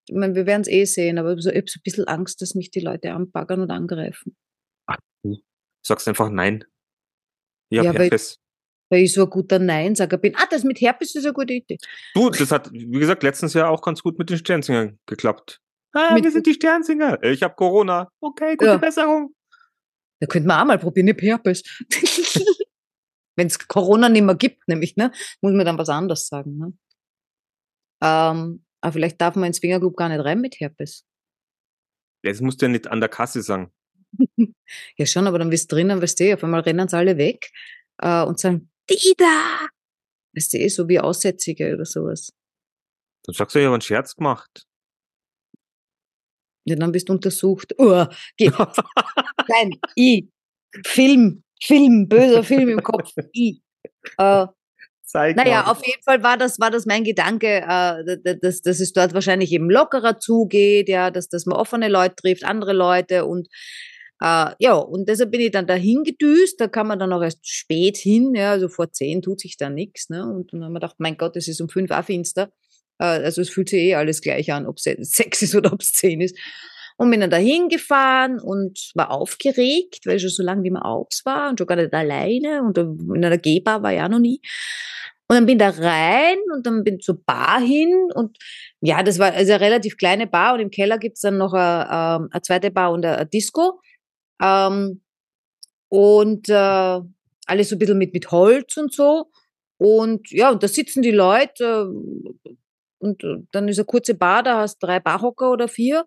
[0.07, 2.41] ich meine, wir werden es eh sehen, aber so, ich habe so ein bisschen Angst,
[2.41, 4.35] dass mich die Leute anbaggern und angreifen.
[5.23, 5.37] Du
[5.85, 6.63] sagst einfach nein.
[7.71, 8.39] Ja, Ja, weil- Herpes.
[8.91, 10.35] Weil ich so ein guter Nein-Sager bin.
[10.35, 11.77] Ah, das mit Herpes ist eine gute Idee.
[12.13, 15.61] Du, das hat, wie gesagt, letztens Jahr auch ganz gut mit den Sternsingern geklappt.
[15.93, 17.23] Ah, Mit- wir sind die Sternsinger.
[17.23, 18.09] Ich habe Corona.
[18.19, 18.77] Okay, gute Ja.
[18.77, 19.33] Besserung.
[20.19, 21.63] Da könnte man auch mal probieren, ich Herpes.
[23.37, 26.57] Wenn es Corona nicht mehr gibt, nämlich, ne, muss man dann was anderes sagen.
[26.57, 26.73] Ne?
[28.03, 31.05] Ähm, aber vielleicht darf man ins Swingerclub gar nicht rein mit Herpes.
[32.23, 33.71] Das musst du ja nicht an der Kasse sagen.
[34.97, 37.51] Ja, schon, aber dann bist du drinnen, weißt du, auf einmal rennen sie alle weg
[37.97, 39.67] äh, und sagen, die da!
[40.33, 42.31] Weißt du, eh, so wie Aussätzige oder sowas.
[43.23, 44.65] Dann sagst du, ich habe einen Scherz gemacht.
[46.65, 47.73] Ja, dann bist du untersucht.
[47.77, 48.05] Oh,
[48.37, 48.49] geh.
[49.47, 50.27] Nein, ich.
[50.85, 53.11] Film, Film, böser Film im Kopf.
[53.33, 53.61] Ich.
[54.17, 54.47] Äh,
[55.03, 55.71] Zeig naja, mal.
[55.71, 59.51] auf jeden Fall war das, war das mein Gedanke, äh, dass, dass es dort wahrscheinlich
[59.51, 63.49] eben lockerer zugeht, ja, dass, dass man offene Leute trifft, andere Leute und
[64.21, 67.47] äh, ja, und deshalb bin ich dann dahin gedüst, da kann man dann auch erst
[67.47, 70.79] spät hin, ja, also vor zehn tut sich da nichts, ne, und dann haben wir
[70.79, 72.51] gedacht, mein Gott, es ist um fünf auch finster,
[72.99, 75.81] äh, also es fühlt sich eh alles gleich an, ob es sechs ist oder ob
[75.81, 76.37] es zehn ist.
[76.97, 81.21] Und bin dann dahin gefahren und war aufgeregt, weil schon so lange nicht mehr aus
[81.25, 84.39] war und schon gar nicht alleine und in einer G-Bar war auch noch nie.
[85.27, 88.37] Und dann bin da rein und dann bin zur Bar hin und
[88.81, 91.87] ja, das war also eine relativ kleine Bar und im Keller gibt's dann noch eine,
[92.23, 93.79] ähm, eine zweite Bar und eine Disco.
[94.41, 95.01] Ähm,
[95.89, 96.99] und äh,
[97.45, 99.31] alles so ein bisschen mit, mit Holz und so.
[99.77, 101.91] Und ja, und da sitzen die Leute
[102.45, 102.55] äh,
[102.99, 106.05] und äh, dann ist eine kurze Bar, da hast drei Barhocker oder vier.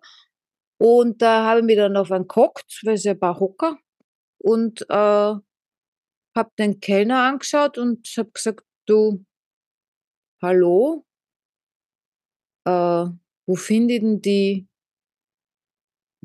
[0.77, 3.77] Und da habe ich mich dann auf einen gehockt, weil es ja Barhocker.
[4.37, 5.33] Und äh,
[6.37, 9.25] habe den Kellner angeschaut und habe gesagt, du,
[10.41, 11.05] hallo,
[12.65, 13.05] äh,
[13.47, 14.67] wo finde ich denn die,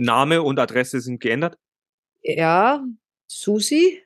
[0.00, 1.58] Name und Adresse sind geändert.
[2.22, 2.84] Ja,
[3.30, 4.02] Susi?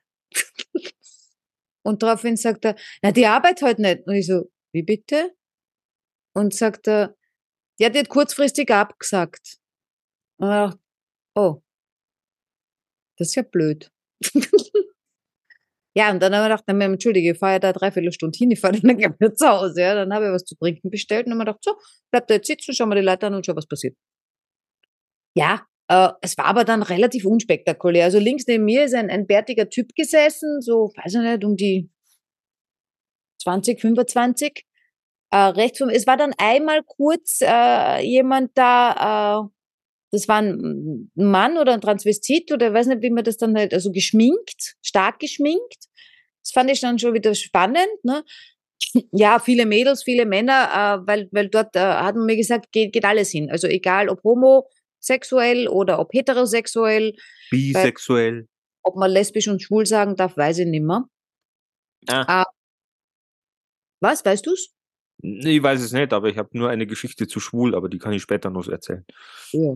[1.83, 4.07] und daraufhin sagt er, na, die arbeitet heute nicht.
[4.07, 5.35] Und ich so, wie bitte?
[6.35, 7.17] Und sagt er,
[7.79, 9.59] ja, die hat kurzfristig abgesagt.
[10.39, 10.81] Und ich dachte,
[11.35, 11.63] oh,
[13.17, 13.91] das ist ja blöd.
[15.95, 18.51] ja, und dann haben wir gedacht, na, entschuldige, ich fahre ja da dreiviertel Stunde hin,
[18.51, 19.81] ich fahre dann gleich wieder zu Hause.
[19.81, 21.77] Ja, dann habe ich was zu trinken bestellt und wir gedacht, so,
[22.11, 23.97] bleib da jetzt sitzen, schau mal die Leute an und schau, was passiert.
[25.37, 28.05] Ja, äh, es war aber dann relativ unspektakulär.
[28.05, 31.57] Also links neben mir ist ein, ein bärtiger Typ gesessen, so, weiß ich nicht, um
[31.57, 31.91] die
[33.43, 34.65] 20, 25.
[35.31, 39.49] Äh, rechts von, es war dann einmal kurz äh, jemand da, äh,
[40.13, 43.75] das war ein Mann oder ein Transvestit oder weiß nicht, wie man das dann halt,
[43.75, 45.89] also geschminkt, stark geschminkt.
[46.43, 48.23] Das fand ich dann schon wieder spannend, ne?
[49.13, 52.93] Ja, viele Mädels, viele Männer, äh, weil, weil dort äh, hat man mir gesagt, geht,
[52.93, 53.51] geht alles hin.
[53.51, 54.23] Also egal ob
[55.05, 57.15] homosexuell oder ob heterosexuell,
[57.51, 58.47] Bisexuell.
[58.83, 61.09] ob man lesbisch und schwul sagen darf, weiß ich nimmer.
[62.09, 62.45] Ah.
[64.01, 64.71] Was, weißt du's?
[65.23, 67.99] Nee, Ich weiß es nicht, aber ich habe nur eine Geschichte zu schwul, aber die
[67.99, 69.05] kann ich später noch erzählen.
[69.53, 69.75] Ja.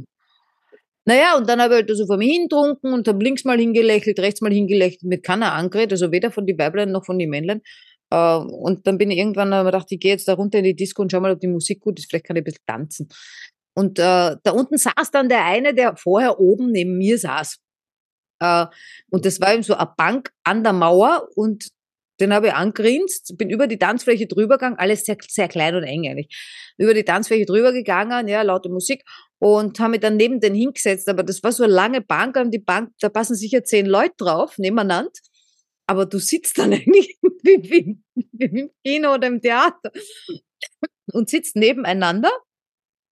[1.07, 4.19] Naja, und dann habe ich halt so vor mir hintrunken und habe links mal hingelächelt,
[4.19, 7.63] rechts mal hingelächelt, mit keiner angeredet, also weder von die Weiblein noch von die Männlein.
[8.11, 10.65] Äh, und dann bin ich irgendwann hab ich gedacht, ich gehe jetzt da runter in
[10.65, 12.67] die Disco und schau mal, ob die Musik gut ist, vielleicht kann ich ein bisschen
[12.67, 13.09] tanzen.
[13.79, 17.59] Und äh, da unten saß dann der eine, der vorher oben neben mir saß.
[18.41, 18.67] Äh,
[19.09, 21.69] und das war eben so eine Bank an der Mauer und
[22.19, 25.85] den habe ich angrinst, bin über die Tanzfläche drüber gegangen, alles sehr, sehr klein und
[25.85, 26.37] eng eigentlich.
[26.77, 29.05] Über die Tanzfläche drüber gegangen, ja, laute Musik
[29.39, 31.09] und habe mich dann neben den hingesetzt.
[31.09, 34.15] Aber das war so eine lange Bank und die Bank, da passen sicher zehn Leute
[34.19, 35.13] drauf, nebeneinander.
[35.87, 37.97] Aber du sitzt dann eigentlich wie,
[38.41, 39.93] im Kino oder im Theater
[41.13, 42.33] und sitzt nebeneinander,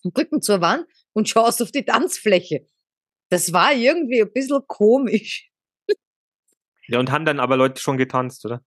[0.04, 2.66] Rücken zur Wand und schaust auf die Tanzfläche.
[3.28, 5.50] Das war irgendwie ein bisschen komisch.
[6.88, 8.62] Ja, und haben dann aber Leute schon getanzt, oder?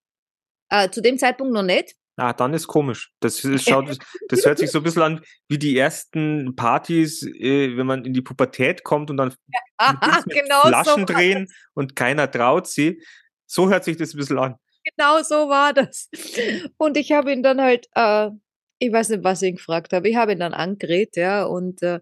[0.70, 1.96] Äh, zu dem Zeitpunkt noch nicht.
[2.18, 3.14] Ah, dann ist komisch.
[3.22, 3.98] Das, ist, schaut,
[4.30, 8.14] das hört sich so ein bisschen an wie die ersten Partys, äh, wenn man in
[8.14, 9.34] die Pubertät kommt und dann
[9.78, 11.14] Aha, mit genau Flaschen so.
[11.14, 13.02] drehen und keiner traut sie.
[13.46, 14.56] So hört sich das ein bisschen an.
[14.84, 16.10] Genau so war das.
[16.78, 18.30] Und ich habe ihn dann halt, äh,
[18.80, 20.10] ich weiß nicht, was ich ihn gefragt habe.
[20.10, 22.00] Ich habe ihn dann angeredet, ja, und äh,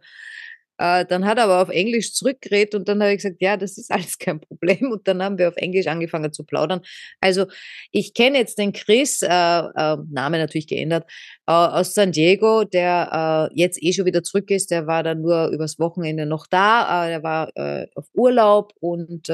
[0.79, 3.77] äh, dann hat er aber auf Englisch zurückgeredet und dann habe ich gesagt, ja, das
[3.77, 4.91] ist alles kein Problem.
[4.91, 6.81] Und dann haben wir auf Englisch angefangen zu plaudern.
[7.19, 7.45] Also
[7.91, 11.09] ich kenne jetzt den Chris, äh, äh, Name natürlich geändert,
[11.47, 14.69] äh, aus San Diego, der äh, jetzt eh schon wieder zurück ist.
[14.71, 17.05] Der war dann nur übers Wochenende noch da.
[17.07, 17.51] Äh, der war
[17.95, 19.29] auf Urlaub und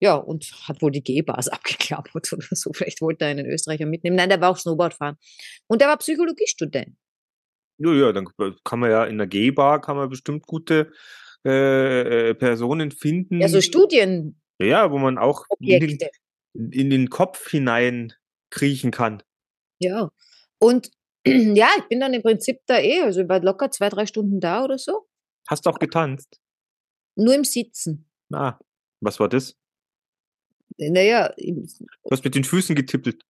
[0.00, 2.72] ja, und hat wohl die G-Bars abgeklappert oder so.
[2.72, 4.16] Vielleicht wollte er einen Österreicher mitnehmen.
[4.16, 5.16] Nein, der war auch Snowboard fahren.
[5.66, 6.96] Und der war Psychologiestudent.
[7.78, 8.28] Ja, ja, dann
[8.64, 10.92] kann man ja in der G-Bar kann man bestimmt gute
[11.46, 13.40] äh, äh, Personen finden.
[13.40, 14.34] Ja, so Studienobjekte.
[14.60, 15.98] Ja, wo man auch in den,
[16.52, 18.12] in den Kopf hinein
[18.50, 19.22] kriechen kann.
[19.78, 20.10] Ja.
[20.58, 20.90] Und
[21.26, 24.40] ja, ich bin dann im Prinzip da eh, also ich war locker zwei, drei Stunden
[24.40, 25.06] da oder so.
[25.48, 26.38] Hast du auch getanzt?
[27.16, 28.10] Nur im Sitzen.
[28.32, 28.58] Ah,
[29.00, 29.56] was war das?
[30.78, 31.66] Naja, Du
[32.10, 33.22] hast mit den Füßen getippelt.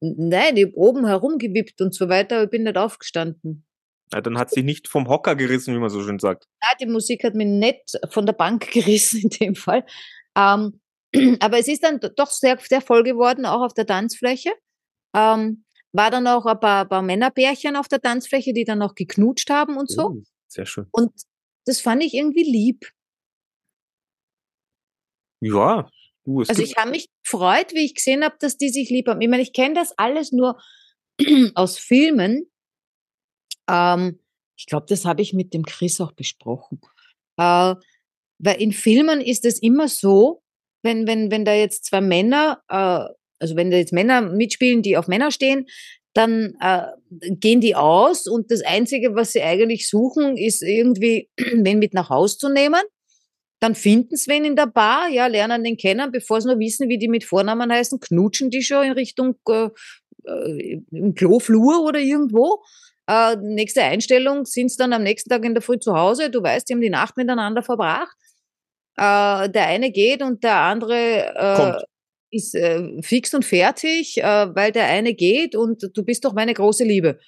[0.00, 3.66] nein, ich hab oben herumgewippt und so weiter, aber ich bin nicht aufgestanden.
[4.12, 6.46] Ja, dann hat sie nicht vom Hocker gerissen, wie man so schön sagt.
[6.62, 9.84] Ja, die Musik hat mich nicht von der Bank gerissen in dem Fall.
[10.36, 10.80] Ähm,
[11.40, 14.50] aber es ist dann doch sehr, sehr voll geworden, auch auf der Tanzfläche.
[15.14, 19.50] Ähm, war dann auch ein paar, paar Männerbärchen auf der Tanzfläche, die dann noch geknutscht
[19.50, 20.08] haben und so.
[20.08, 20.86] Oh, sehr schön.
[20.92, 21.12] Und
[21.66, 22.90] das fand ich irgendwie lieb.
[25.40, 25.88] Ja,
[26.40, 29.20] es Also ich habe mich gefreut, wie ich gesehen habe, dass die sich lieb haben.
[29.20, 30.60] Ich meine, ich kenne das alles nur
[31.54, 32.50] aus Filmen.
[33.68, 34.20] Ähm,
[34.56, 36.80] ich glaube, das habe ich mit dem Chris auch besprochen.
[37.38, 37.74] Äh,
[38.38, 40.42] weil in Filmen ist es immer so,
[40.82, 43.04] wenn, wenn, wenn da jetzt zwei Männer, äh,
[43.38, 45.66] also wenn da jetzt Männer mitspielen, die auf Männer stehen,
[46.14, 51.78] dann äh, gehen die aus und das Einzige, was sie eigentlich suchen, ist irgendwie wen
[51.78, 52.80] mit nach Haus zu nehmen.
[53.60, 56.88] Dann finden sie wen in der Bar, ja, lernen den kennen, bevor sie nur wissen,
[56.88, 59.68] wie die mit Vornamen heißen, knutschen die schon in Richtung äh,
[60.24, 62.62] äh, im Kloflur oder irgendwo.
[63.06, 66.30] Äh, nächste Einstellung sind sie dann am nächsten Tag in der Früh zu Hause.
[66.30, 68.16] Du weißt, die haben die Nacht miteinander verbracht.
[68.96, 71.82] Äh, der eine geht und der andere äh,
[72.36, 76.84] ist äh, fix und fertig, weil der eine geht und du bist doch meine große
[76.84, 77.18] Liebe.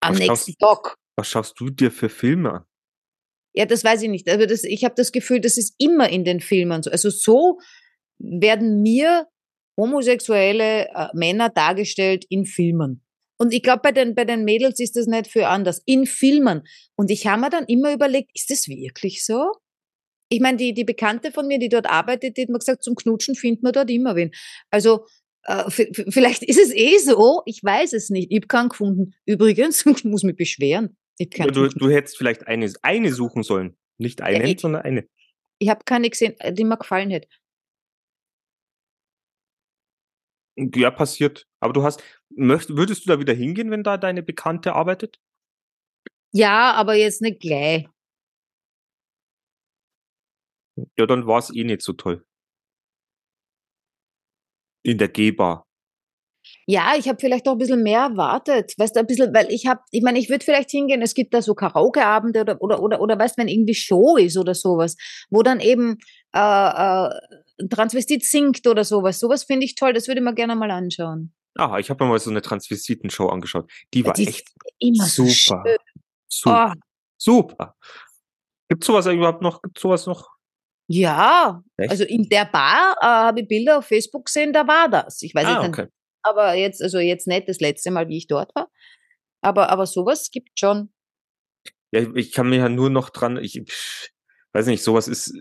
[0.00, 0.96] Am Was nächsten schaust- Tag.
[1.16, 2.64] was schaust du dir für Filme an?
[3.54, 4.28] Ja, das weiß ich nicht.
[4.28, 6.90] Aber das, ich habe das Gefühl, das ist immer in den Filmen so.
[6.90, 7.58] Also so
[8.18, 9.26] werden mir
[9.76, 13.02] homosexuelle äh, Männer dargestellt in Filmen.
[13.38, 15.82] Und ich glaube, bei den, bei den Mädels ist das nicht für anders.
[15.86, 16.62] In Filmen.
[16.96, 19.52] Und ich habe mir dann immer überlegt, ist das wirklich so?
[20.28, 22.94] Ich meine, die, die Bekannte von mir, die dort arbeitet, die hat mir gesagt, zum
[22.94, 24.30] Knutschen findet man dort immer wen.
[24.70, 25.06] Also,
[25.44, 28.30] äh, vielleicht ist es eh so, ich weiß es nicht.
[28.30, 29.14] Ich habe keinen gefunden.
[29.26, 30.96] Übrigens, ich muss mich beschweren.
[31.18, 33.76] Ja, du, du hättest vielleicht eine, eine suchen sollen.
[33.98, 35.08] Nicht einen, ich- sondern eine.
[35.58, 37.28] Ich habe keine gesehen, äh, die mir gefallen hätte.
[40.56, 41.46] Ja, passiert.
[41.60, 45.20] Aber du hast, möcht, würdest du da wieder hingehen, wenn da deine Bekannte arbeitet?
[46.32, 47.88] Ja, aber jetzt nicht gleich.
[50.98, 52.24] Ja, dann war es eh nicht so toll.
[54.82, 55.66] In der G-Bar.
[56.66, 58.74] Ja, ich habe vielleicht auch ein bisschen mehr erwartet.
[58.78, 61.34] Weißt du, ein bisschen, weil ich habe, ich meine, ich würde vielleicht hingehen, es gibt
[61.34, 64.96] da so Karaoke-Abende oder, oder, oder, oder weißt wenn irgendwie Show ist oder sowas,
[65.30, 65.98] wo dann eben
[66.34, 67.10] äh, äh,
[67.68, 69.20] Transvestit singt oder sowas.
[69.20, 71.32] Sowas finde ich toll, das würde ich mir gerne mal anschauen.
[71.56, 73.70] Ah, ich habe mir mal so eine Transvestiten-Show angeschaut.
[73.92, 75.62] Die war Die echt immer so super.
[75.64, 75.76] schön.
[76.28, 76.74] Super.
[76.74, 76.80] Oh,
[77.16, 77.76] Super.
[78.68, 79.62] Gibt's sowas überhaupt noch?
[79.62, 80.34] Gibt's sowas noch?
[80.86, 81.90] ja, Echt?
[81.90, 85.22] also in der Bar äh, habe ich Bilder auf Facebook gesehen, da war das.
[85.22, 85.88] Ich weiß ah, nicht, okay.
[86.24, 88.70] Aber jetzt, also jetzt nicht das letzte Mal, wie ich dort war.
[89.42, 90.92] Aber, aber sowas gibt schon.
[91.92, 93.62] Ja, ich- kann mir ja nur noch dran, ich
[94.52, 95.34] weiß nicht, sowas ist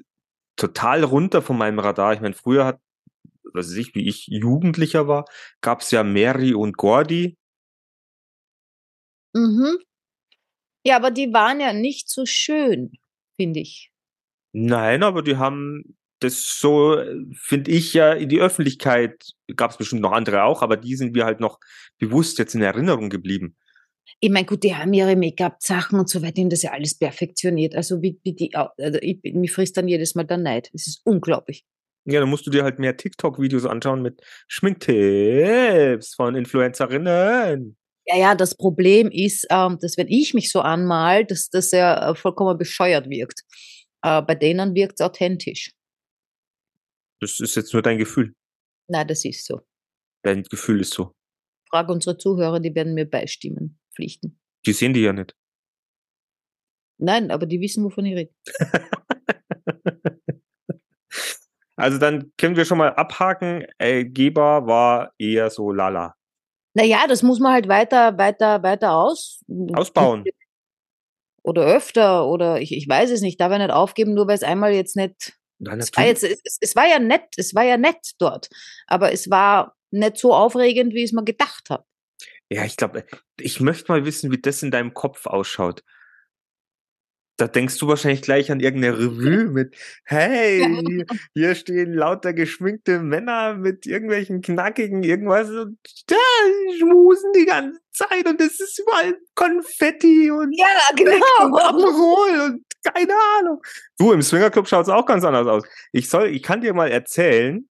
[0.55, 2.13] total runter von meinem Radar.
[2.13, 2.79] Ich meine, früher hat,
[3.53, 5.25] was weiß ich, wie ich Jugendlicher war,
[5.61, 7.37] gab's ja Mary und Gordy.
[9.35, 9.77] Mhm.
[10.85, 12.91] Ja, aber die waren ja nicht so schön,
[13.35, 13.91] finde ich.
[14.51, 16.97] Nein, aber die haben das so,
[17.33, 21.25] finde ich ja, in die Öffentlichkeit, gab's bestimmt noch andere auch, aber die sind mir
[21.25, 21.59] halt noch
[21.97, 23.55] bewusst jetzt in Erinnerung geblieben.
[24.19, 26.97] Ich meine, gut, die haben ihre Make-up-Sachen und so weiter, die haben das ja alles
[26.97, 27.75] perfektioniert.
[27.75, 30.69] Also wie, wie die, also ich, mich frisst dann jedes Mal der Neid.
[30.73, 31.65] Es ist unglaublich.
[32.05, 37.77] Ja, dann musst du dir halt mehr TikTok-Videos anschauen mit Schminktipps von Influencerinnen.
[38.05, 42.11] Ja, ja, das Problem ist, ähm, dass wenn ich mich so anmal, dass das ja
[42.11, 43.43] äh, vollkommen bescheuert wirkt.
[44.03, 45.71] Äh, bei denen wirkt es authentisch.
[47.23, 48.35] Das ist jetzt nur dein Gefühl.
[48.89, 49.61] Nein, das ist so.
[50.23, 51.13] Dein Gefühl ist so.
[51.69, 54.41] Frag unsere Zuhörer, die werden mir beistimmen, pflichten.
[54.65, 55.33] Die sehen die ja nicht.
[56.97, 58.33] Nein, aber die wissen, wovon ich rede.
[61.77, 63.65] also dann können wir schon mal abhaken.
[63.77, 66.15] Äh, Geber war eher so lala.
[66.75, 69.43] Naja, das muss man halt weiter, weiter, weiter aus.
[69.73, 70.25] Ausbauen.
[71.41, 74.43] Oder öfter, oder ich, ich weiß es nicht, darf er nicht aufgeben, nur weil es
[74.43, 75.37] einmal jetzt nicht.
[75.63, 78.49] Nein, Es war, jetzt, es, es war ja nett, es war ja nett dort.
[78.87, 81.85] Aber es war nicht so aufregend, wie ich es mir gedacht habe.
[82.49, 83.05] Ja, ich glaube,
[83.39, 85.83] ich möchte mal wissen, wie das in deinem Kopf ausschaut.
[87.37, 90.61] Da denkst du wahrscheinlich gleich an irgendeine Revue mit, hey,
[91.33, 96.15] hier stehen lauter geschminkte Männer mit irgendwelchen knackigen irgendwas und da
[96.77, 101.57] schmusen die ganze Zeit und es ist überall Konfetti und, Ja, und genau.
[101.57, 103.61] Aperol und keine Ahnung.
[103.97, 105.63] Du, im Swingerclub schaut es auch ganz anders aus.
[105.91, 107.67] Ich soll, ich kann dir mal erzählen,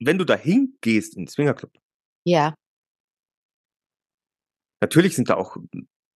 [0.00, 1.72] wenn du da hingehst in den Swingerclub,
[2.24, 2.54] Ja,
[4.82, 5.56] Natürlich sind da auch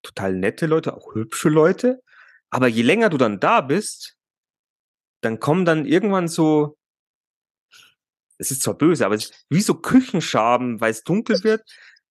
[0.07, 2.03] total nette Leute, auch hübsche Leute.
[2.51, 4.17] Aber je länger du dann da bist,
[5.21, 6.77] dann kommen dann irgendwann so,
[8.39, 11.63] es ist zwar böse, aber es ist wie so Küchenschaben, weil es dunkel wird,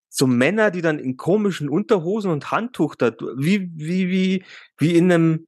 [0.10, 4.46] so Männer, die dann in komischen Unterhosen und Handtuch da, wie, wie, wie,
[4.78, 5.48] wie in einem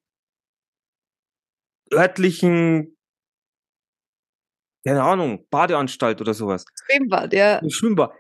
[1.92, 2.98] örtlichen,
[4.86, 6.66] keine Ahnung, Badeanstalt oder sowas.
[6.86, 7.62] Schwimmbad, ja.
[7.70, 8.12] Schwimmbad.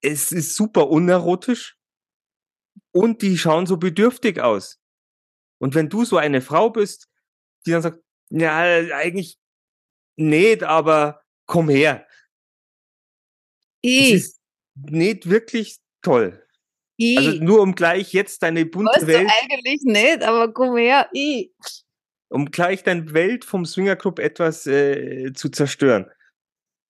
[0.00, 1.76] Es ist super unerotisch
[2.92, 4.80] und die schauen so bedürftig aus.
[5.58, 7.08] Und wenn du so eine Frau bist,
[7.66, 9.38] die dann sagt, ja, eigentlich
[10.16, 12.06] nicht, aber komm her.
[13.82, 14.40] Das I, ist
[14.74, 16.44] nicht wirklich toll.
[17.00, 17.16] I.
[17.16, 21.08] Also nur um gleich jetzt deine bunte weißt du Welt, eigentlich nicht, aber komm her.
[21.14, 21.52] I.
[22.28, 26.06] um gleich deine Welt vom Swingerclub etwas äh, zu zerstören.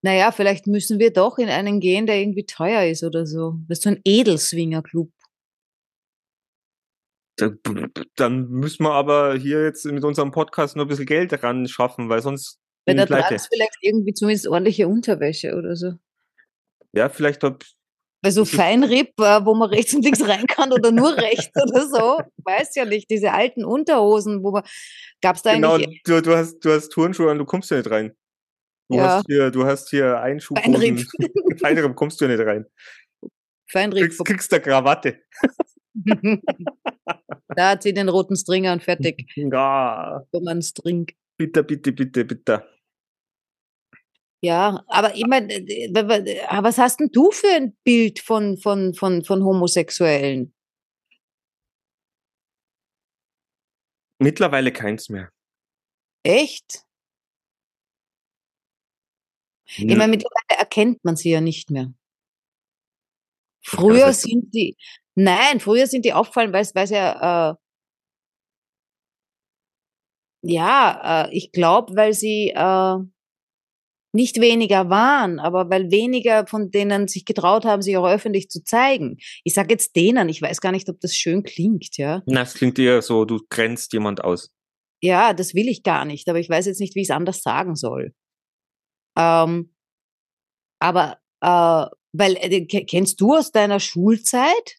[0.01, 3.55] Naja, vielleicht müssen wir doch in einen gehen, der irgendwie teuer ist oder so.
[3.67, 5.09] Das ist so ein Edelswinger-Club.
[7.37, 7.49] Da-
[8.15, 12.09] Dann müssen wir aber hier jetzt mit unserem Podcast nur ein bisschen Geld ran schaffen,
[12.09, 15.93] weil sonst bin da dran ist vielleicht irgendwie zumindest ordentliche Unterwäsche oder so.
[16.91, 17.63] Ja, vielleicht ob
[18.21, 21.87] Bei so Feinripp, äh, wo man rechts und links rein kann oder nur rechts oder
[21.87, 22.21] so.
[22.43, 23.09] Weiß ja nicht.
[23.09, 24.63] Diese alten Unterhosen, wo man,
[25.21, 27.89] gab's da genau, eigentlich du, du hast du hast Turnschuhe und du kommst ja nicht
[27.89, 28.15] rein.
[28.89, 29.07] Du Ja.
[29.17, 30.63] hast hier du hast hier Einschuhhosen.
[30.73, 31.05] Feinripp?
[31.61, 32.65] Feinripp kommst du ja nicht rein.
[33.71, 34.03] Feinripp.
[34.03, 35.19] Kriegst, kriegst eine Krawatte.
[37.55, 39.29] da zieh den roten Stringer und fertig.
[39.35, 41.07] Ja, Wo man String.
[41.37, 42.67] bitte, bitte, bitte, bitte.
[44.43, 48.57] Ja, aber ich meine, äh, w- äh, was hast denn du für ein Bild von,
[48.57, 50.53] von, von, von Homosexuellen?
[54.19, 55.31] Mittlerweile keins mehr.
[56.23, 56.83] Echt?
[59.65, 61.93] Ich meine, mittlerweile erkennt man sie ja nicht mehr.
[63.65, 64.75] Früher sind die,
[65.15, 67.55] nein, früher sind die auffallen, weil es, ja, äh,
[70.45, 72.97] ja, äh, ich glaube, weil sie äh,
[74.15, 78.63] nicht weniger waren, aber weil weniger von denen sich getraut haben, sich auch öffentlich zu
[78.63, 79.17] zeigen.
[79.43, 82.21] Ich sage jetzt denen, ich weiß gar nicht, ob das schön klingt, ja.
[82.27, 84.51] Na, es klingt eher so, du grenzt jemand aus.
[85.01, 87.41] Ja, das will ich gar nicht, aber ich weiß jetzt nicht, wie ich es anders
[87.41, 88.13] sagen soll.
[89.17, 89.73] Ähm,
[90.79, 94.75] aber äh, weil äh, ke- kennst du aus deiner Schulzeit,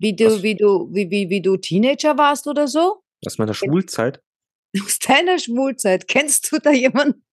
[0.00, 0.42] wie du, Was?
[0.42, 3.02] wie du, wie, wie, wie du Teenager warst oder so?
[3.24, 4.22] Aus meiner Schulzeit.
[4.84, 7.22] Aus deiner Schulzeit kennst du da jemanden,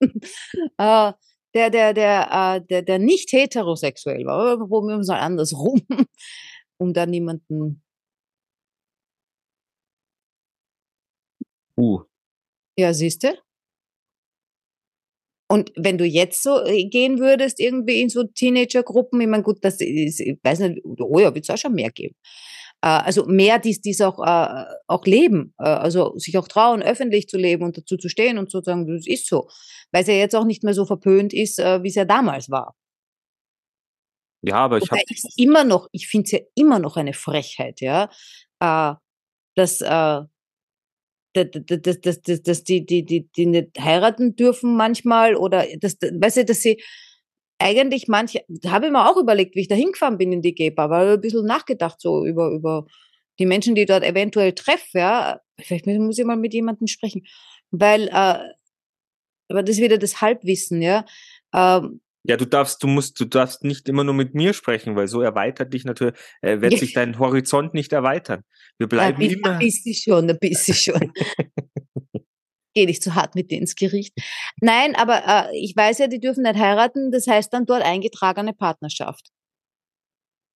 [0.78, 1.12] äh,
[1.54, 4.42] der, der, der, äh, der, der nicht heterosexuell war?
[4.42, 5.80] Oder probieren wir es mal andersrum,
[6.78, 7.82] um da niemanden.
[11.76, 12.02] Uh.
[12.76, 13.38] Ja, siehste.
[15.50, 19.58] Und wenn du jetzt so äh, gehen würdest, irgendwie in so Teenagergruppen, ich meine, gut,
[19.62, 22.14] das ist, ich weiß nicht, oh ja, wird es auch schon mehr geben.
[22.80, 27.28] Äh, also mehr, die es auch, äh, auch leben, äh, also sich auch trauen, öffentlich
[27.28, 29.48] zu leben und dazu zu stehen und zu sagen, das ist so.
[29.90, 32.76] Weil es ja jetzt auch nicht mehr so verpönt ist, wie es ja damals war.
[34.42, 35.02] Ja, aber ich habe
[35.36, 38.10] immer noch, ich finde es ja immer noch eine Frechheit, ja,
[38.60, 39.78] dass, dass,
[41.32, 46.36] dass, dass, dass, dass die, die, die, die nicht heiraten dürfen manchmal oder dass, weißt
[46.36, 46.80] du, dass sie
[47.58, 50.54] eigentlich manche, da habe ich mir auch überlegt, wie ich da hingefahren bin in die
[50.54, 52.86] Gepa, aber ein bisschen nachgedacht so über, über
[53.38, 57.26] die Menschen, die ich dort eventuell treffe, ja, vielleicht muss ich mal mit jemandem sprechen,
[57.70, 58.38] weil, äh,
[59.50, 61.04] aber das ist wieder das Halbwissen, ja,
[61.54, 65.08] ähm, Ja, du darfst, du musst, du darfst nicht immer nur mit mir sprechen, weil
[65.08, 66.78] so erweitert dich natürlich, äh, wird Ja.
[66.78, 68.42] sich dein Horizont nicht erweitern.
[68.76, 69.52] Wir bleiben bi- immer.
[69.52, 71.12] Da bist du schon, da bist du schon.
[72.78, 74.14] Geh nicht zu hart mit dir ins Gericht.
[74.60, 78.52] Nein, aber äh, ich weiß ja, die dürfen nicht heiraten, das heißt dann dort eingetragene
[78.52, 79.30] Partnerschaft.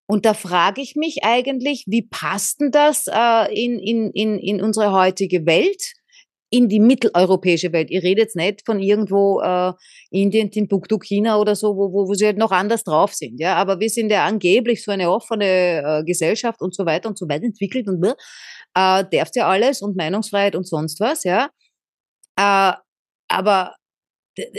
[0.08, 4.62] Und da frage ich mich eigentlich, wie passt denn das äh, in, in, in, in
[4.62, 5.82] unsere heutige Welt,
[6.48, 7.88] in die mitteleuropäische Welt?
[7.90, 9.72] Ich rede jetzt nicht von irgendwo äh,
[10.12, 13.40] Indien, Timbuktu, China oder so, wo, wo, wo sie halt noch anders drauf sind.
[13.40, 17.18] Ja, aber wir sind ja angeblich so eine offene äh, Gesellschaft und so weiter und
[17.18, 18.14] so weit entwickelt und äh,
[19.10, 21.50] darfst ja alles und Meinungsfreiheit und sonst was, ja.
[22.36, 22.72] Äh,
[23.28, 23.76] aber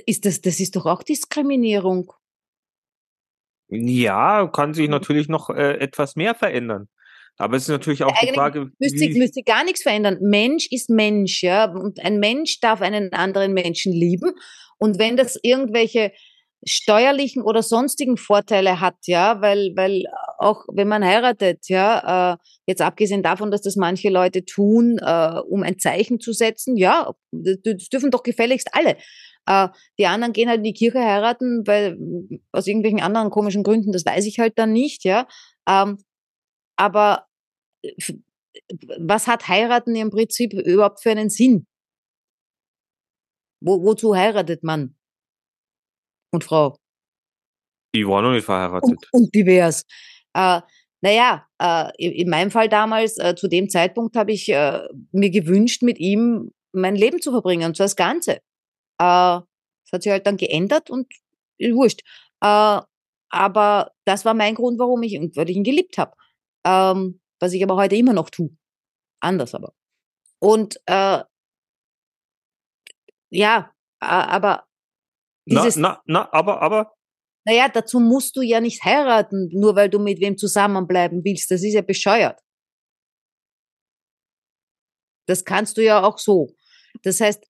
[0.05, 2.11] ist das, das ist doch auch Diskriminierung.
[3.69, 4.91] Ja, kann sich Mhm.
[4.91, 6.88] natürlich noch äh, etwas mehr verändern.
[7.38, 10.17] Aber es ist natürlich auch die Eigentlich Frage, Müsste, wie, müsste gar nichts verändern.
[10.21, 11.65] Mensch ist Mensch, ja.
[11.71, 14.34] Und ein Mensch darf einen anderen Menschen lieben.
[14.78, 16.11] Und wenn das irgendwelche
[16.65, 20.03] steuerlichen oder sonstigen Vorteile hat, ja, weil, weil
[20.43, 22.37] auch wenn man heiratet, ja, äh,
[22.67, 27.11] jetzt abgesehen davon, dass das manche Leute tun, äh, um ein Zeichen zu setzen, ja,
[27.31, 28.97] das, dürfen doch gefälligst alle.
[29.47, 31.97] Äh, die anderen gehen halt in die Kirche heiraten, weil
[32.51, 35.27] aus irgendwelchen anderen komischen Gründen, das weiß ich halt dann nicht, ja.
[35.67, 35.97] Ähm,
[36.77, 37.27] aber
[37.83, 37.91] äh,
[38.99, 41.65] was hat heiraten im Prinzip überhaupt für einen Sinn?
[43.61, 44.95] Wo, wozu heiratet man?
[46.31, 46.77] Und Frau?
[47.93, 48.89] ich war noch nicht verheiratet.
[48.89, 49.85] Und, und divers.
[50.34, 50.61] Äh,
[51.01, 55.29] naja, äh, in, in meinem Fall damals, äh, zu dem Zeitpunkt habe ich äh, mir
[55.29, 58.31] gewünscht, mit ihm mein Leben zu verbringen, und zwar das Ganze.
[58.34, 58.39] Äh,
[58.99, 61.07] das hat sich halt dann geändert und
[61.57, 62.01] ist wurscht.
[62.41, 62.81] Äh,
[63.29, 66.15] aber das war mein Grund, warum ich, weil ich ihn geliebt habe.
[66.65, 68.55] Ähm, was ich aber heute immer noch tue.
[69.19, 69.73] Anders aber.
[70.39, 71.23] Und äh,
[73.29, 73.71] ja,
[74.01, 74.65] äh, aber
[75.45, 76.93] Na, na, na, aber, aber,
[77.45, 81.51] naja, dazu musst du ja nicht heiraten, nur weil du mit wem zusammenbleiben willst.
[81.51, 82.39] Das ist ja bescheuert.
[85.27, 86.55] Das kannst du ja auch so.
[87.03, 87.43] Das heißt,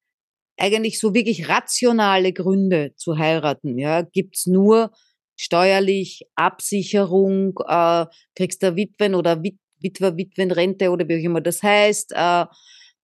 [0.57, 4.91] eigentlich so wirklich rationale Gründe zu heiraten, ja, gibt's nur
[5.35, 11.61] steuerlich, Absicherung, äh, kriegst du Witwen oder Wit Witwer, Witwenrente oder wie auch immer das
[11.61, 12.45] heißt, äh,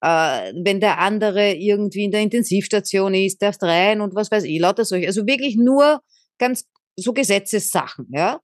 [0.02, 4.60] äh, wenn der andere irgendwie in der Intensivstation ist, darfst rein und was weiß ich,
[4.60, 5.08] lauter solche.
[5.08, 6.02] Also wirklich nur
[6.38, 6.69] ganz
[7.02, 8.40] so Gesetzessachen, ja.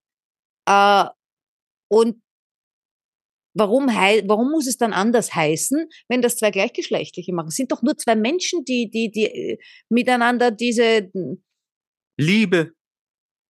[0.68, 1.10] Äh,
[1.88, 2.22] und
[3.56, 7.48] warum, warum muss es dann anders heißen, wenn das zwei Gleichgeschlechtliche machen?
[7.48, 9.58] Es sind doch nur zwei Menschen, die, die, die äh,
[9.90, 11.10] miteinander diese,
[12.18, 12.72] Liebe.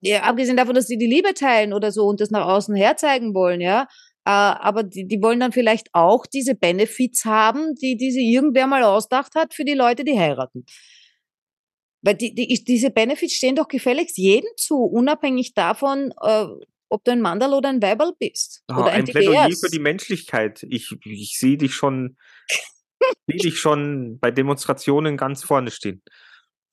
[0.02, 3.34] ja, abgesehen davon, dass sie die Liebe teilen oder so und das nach außen herzeigen
[3.34, 3.88] wollen, ja.
[4.28, 8.68] Äh, aber die, die wollen dann vielleicht auch diese Benefits haben, die, die sie irgendwer
[8.68, 10.66] mal ausdacht hat für die Leute, die heiraten.
[12.06, 16.46] Weil die, die, diese Benefits stehen doch gefälligst jedem zu, unabhängig davon, äh,
[16.88, 18.64] ob du ein Mandal oder ein Weiberl bist.
[18.68, 19.60] Ah, oder ein Plädoyer divers.
[19.60, 20.64] für die Menschlichkeit.
[20.70, 22.18] Ich, ich sehe dich schon,
[23.28, 26.04] sehe dich schon bei Demonstrationen ganz vorne stehen.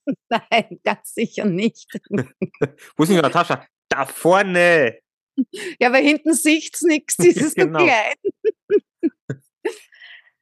[0.29, 1.89] Nein, ganz sicher nicht.
[2.11, 3.67] Wo ist denn Natascha?
[3.89, 4.99] Da vorne!
[5.81, 7.79] Ja, weil hinten sieht's nix, dieses Genau.
[7.79, 8.15] so klein.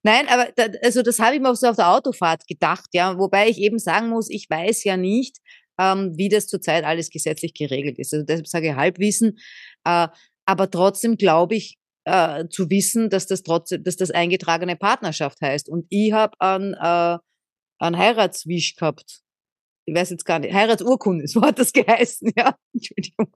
[0.02, 3.48] Nein, aber da, also das habe ich mir so auf der Autofahrt gedacht, ja, wobei
[3.48, 5.38] ich eben sagen muss, ich weiß ja nicht,
[5.78, 8.14] ähm, wie das zurzeit alles gesetzlich geregelt ist.
[8.14, 9.38] Also deshalb sage ich Halbwissen,
[9.84, 10.08] äh,
[10.46, 15.68] aber trotzdem glaube ich äh, zu wissen, dass das trotzdem, dass das eingetragene Partnerschaft heißt.
[15.68, 17.18] Und ich habe einen, äh,
[17.78, 19.20] einen Heiratswisch gehabt.
[19.86, 22.56] Ich weiß jetzt gar nicht, Heiratsurkunde, so hat das geheißen, ja.
[22.74, 23.32] Entschuldigung.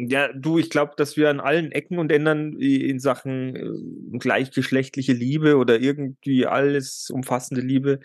[0.00, 5.12] Ja, du, ich glaube, dass wir an allen Ecken und Ändern in Sachen äh, gleichgeschlechtliche
[5.12, 7.98] Liebe oder irgendwie alles umfassende Liebe,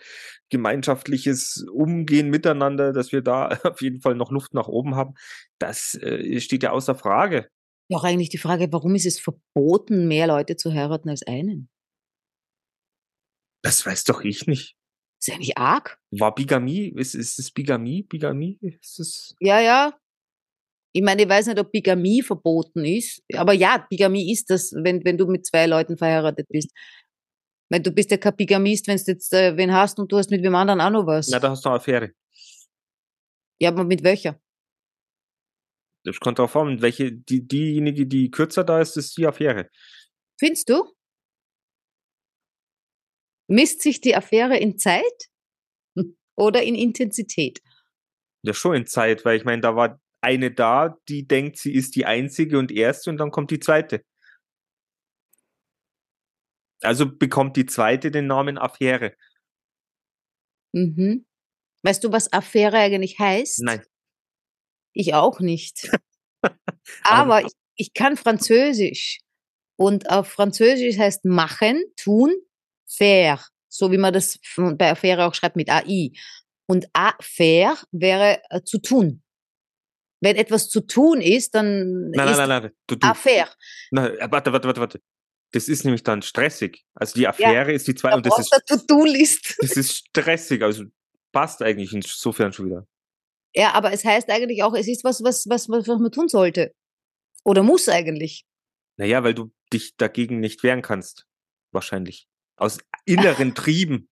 [0.50, 5.14] gemeinschaftliches Umgehen miteinander, dass wir da auf jeden Fall noch Luft nach oben haben,
[5.60, 7.48] das äh, steht ja außer Frage.
[7.88, 11.68] Ja, auch eigentlich die Frage, warum ist es verboten, mehr Leute zu heiraten als einen?
[13.62, 14.76] Das weiß doch ich nicht.
[15.20, 15.98] ist eigentlich arg.
[16.10, 16.92] War Bigamie?
[16.96, 18.02] Ist, ist es Bigamie?
[18.02, 18.58] Bigamie?
[18.60, 19.36] Ist es?
[19.38, 19.96] Ja, ja.
[20.96, 25.04] Ich meine, ich weiß nicht, ob Bigamie verboten ist, aber ja, Bigamie ist das, wenn,
[25.04, 26.70] wenn du mit zwei Leuten verheiratet bist.
[27.68, 30.30] Weil du bist ja kein Bigamist, wenn du jetzt äh, wen hast und du hast
[30.30, 31.28] mit wem anderen auch noch was.
[31.28, 32.12] Na, da hast du eine Affäre.
[33.60, 34.40] ja, aber mit welcher?
[36.04, 39.70] Das kommt drauf an, welche, die, diejenige, die kürzer da ist, ist die Affäre.
[40.38, 40.92] Findest du?
[43.48, 45.28] Misst sich die Affäre in Zeit
[46.36, 47.60] oder in Intensität?
[48.42, 51.94] Ja, schon in Zeit, weil ich meine, da war eine da, die denkt, sie ist
[51.94, 54.04] die einzige und erste und dann kommt die zweite.
[56.80, 59.14] Also bekommt die zweite den Namen Affäre.
[60.72, 61.26] Mhm.
[61.82, 63.62] Weißt du, was Affäre eigentlich heißt?
[63.62, 63.84] Nein.
[64.92, 65.90] Ich auch nicht.
[67.04, 69.20] Aber ich, ich kann Französisch.
[69.76, 72.32] Und auf Französisch heißt machen, tun,
[72.86, 73.44] faire.
[73.68, 76.12] So wie man das bei Affäre auch schreibt mit AI.
[76.66, 79.23] Und affaire wäre äh, zu tun.
[80.24, 82.72] Wenn etwas zu tun ist, dann Nein, ist nein, nein, nein.
[82.86, 83.50] Du, du, affaire.
[83.90, 85.00] nein äh, warte, warte, warte, warte.
[85.52, 86.82] Das ist nämlich dann stressig.
[86.94, 89.56] Also die Affäre ist die zwei Da und das ist, To-Do-List.
[89.60, 90.62] das ist stressig.
[90.62, 90.84] Also
[91.30, 92.86] passt eigentlich insofern schon wieder.
[93.54, 96.28] Ja, aber es heißt eigentlich auch, es ist was, was, was, was, was man tun
[96.28, 96.74] sollte.
[97.44, 98.46] Oder muss eigentlich.
[98.96, 101.26] Naja, weil du dich dagegen nicht wehren kannst.
[101.70, 102.26] Wahrscheinlich.
[102.56, 104.08] Aus inneren Trieben.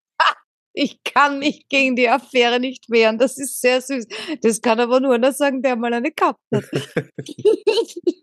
[0.74, 3.18] Ich kann mich gegen die Affäre nicht wehren.
[3.18, 4.06] Das ist sehr süß.
[4.40, 6.64] Das kann aber nur einer sagen, der mal eine gehabt hat.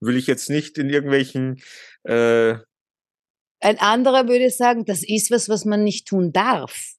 [0.00, 1.62] Will ich jetzt nicht in irgendwelchen
[2.02, 2.56] äh,
[3.60, 6.92] Ein anderer würde sagen, das ist was, was man nicht tun darf.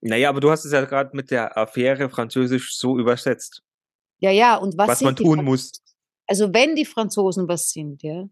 [0.00, 3.62] Naja, aber du hast es ja gerade mit der Affäre französisch so übersetzt,
[4.20, 5.72] Ja, ja, und was, was, man tun Fran- muss.
[6.28, 8.28] Also wenn die Franzosen was sind, ja,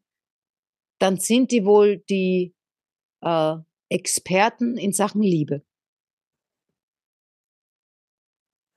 [1.00, 2.54] dann sind die wohl die
[3.22, 3.56] äh,
[3.92, 5.62] Experten in Sachen Liebe.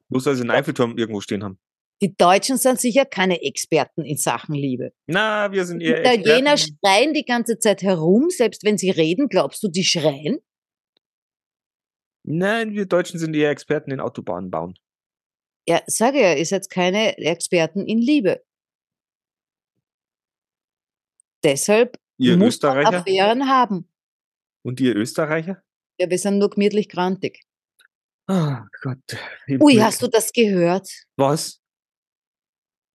[0.10, 1.60] Muss also einen Eiffelturm irgendwo stehen haben.
[2.02, 4.94] Die Deutschen sind sicher keine Experten in Sachen Liebe.
[5.08, 6.80] Na, wir sind Die eher Italiener Experten.
[6.84, 10.40] schreien die ganze Zeit herum, selbst wenn sie reden, glaubst du, die schreien?
[12.24, 14.78] Nein, wir Deutschen sind eher Experten in Autobahnen bauen.
[15.68, 18.44] Ja, sage ja, ihr seid keine Experten in Liebe.
[21.44, 23.90] Deshalb Ihr muss man Affären haben.
[24.66, 25.62] Und ihr Österreicher?
[26.00, 27.44] Ja, wir sind nur gemütlich grantig.
[28.28, 29.18] Oh Gott.
[29.48, 29.84] Ui, Bild.
[29.84, 30.90] hast du das gehört?
[31.16, 31.62] was?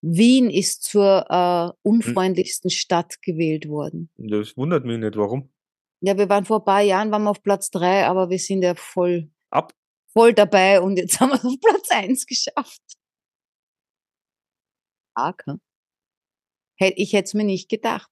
[0.03, 4.11] Wien ist zur äh, unfreundlichsten Stadt gewählt worden.
[4.17, 5.15] Das wundert mich nicht.
[5.17, 5.53] Warum?
[6.01, 8.63] Ja, wir waren vor ein paar Jahren waren wir auf Platz drei, aber wir sind
[8.63, 9.75] ja voll, Ab.
[10.13, 12.83] voll dabei und jetzt haben wir es auf Platz eins geschafft.
[15.15, 15.61] Arg, hm?
[16.79, 18.11] Ich hätte es mir nicht gedacht.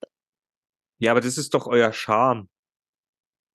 [1.00, 2.50] Ja, aber das ist doch euer Charme.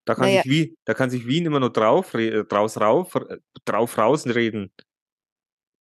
[0.06, 0.42] Da kann, Naja.
[0.44, 4.72] sich Wien, da kann sich Wien immer nur drauf, äh, draus rauf, äh, drauf rausreden.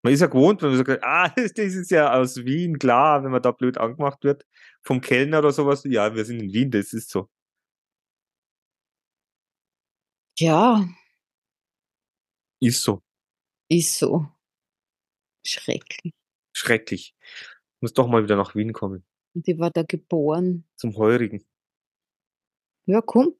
[0.03, 3.31] Man ist ja gewohnt, wenn man sagt, ah, das ist ja aus Wien, klar, wenn
[3.31, 4.45] man da blöd angemacht wird
[4.83, 5.83] vom Kellner oder sowas.
[5.85, 7.29] Ja, wir sind in Wien, das ist so.
[10.39, 10.87] Ja,
[12.59, 13.01] Ist so.
[13.69, 14.27] ist so.
[15.45, 16.13] Schrecklich.
[16.55, 17.15] Schrecklich.
[17.79, 19.03] Muss doch mal wieder nach Wien kommen.
[19.33, 20.65] Und die war da geboren.
[20.75, 21.43] Zum Heurigen.
[22.85, 23.35] Ja, komm.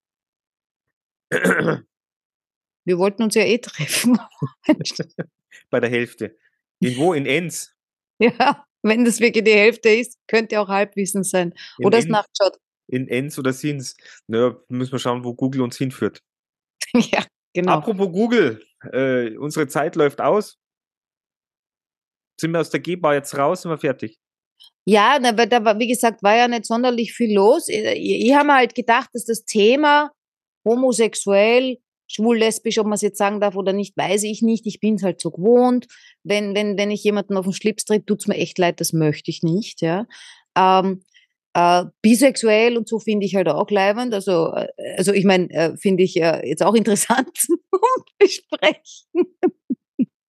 [2.86, 4.20] Wir wollten uns ja eh treffen.
[5.70, 6.38] Bei der Hälfte.
[6.80, 7.74] Irgendwo in Enns.
[8.20, 11.54] ja, wenn das wirklich die Hälfte ist, könnte auch Halbwissen sein.
[11.78, 12.58] In Oder es nachschaut.
[12.88, 13.96] in Enns oder Sins.
[14.28, 16.22] Naja, müssen wir schauen, wo Google uns hinführt.
[16.94, 17.74] ja, genau.
[17.74, 20.58] Apropos Google, äh, unsere Zeit läuft aus.
[22.40, 24.18] Sind wir aus der G-Bar jetzt raus, sind wir fertig?
[24.86, 27.70] Ja, weil da war, wie gesagt, war ja nicht sonderlich viel los.
[27.70, 30.12] Ich, ich habe mir halt gedacht, dass das Thema
[30.66, 34.66] homosexuell, schwul, lesbisch, ob man es jetzt sagen darf oder nicht, weiß ich nicht.
[34.66, 35.88] Ich bin es halt so gewohnt.
[36.24, 39.32] Wenn, wenn, wenn ich jemanden auf den Schlips tritt, tut's mir echt leid, das möchte
[39.32, 40.08] ich nicht, ja.
[40.58, 41.04] Ähm,
[41.54, 44.14] äh, bisexuell und so finde ich halt auch leibend.
[44.14, 47.58] Also, äh, also ich meine, äh, finde ich äh, jetzt auch interessant zum
[48.20, 49.36] besprechen.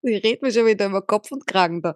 [0.02, 1.96] ich rede mir schon wieder über Kopf und Kragen da.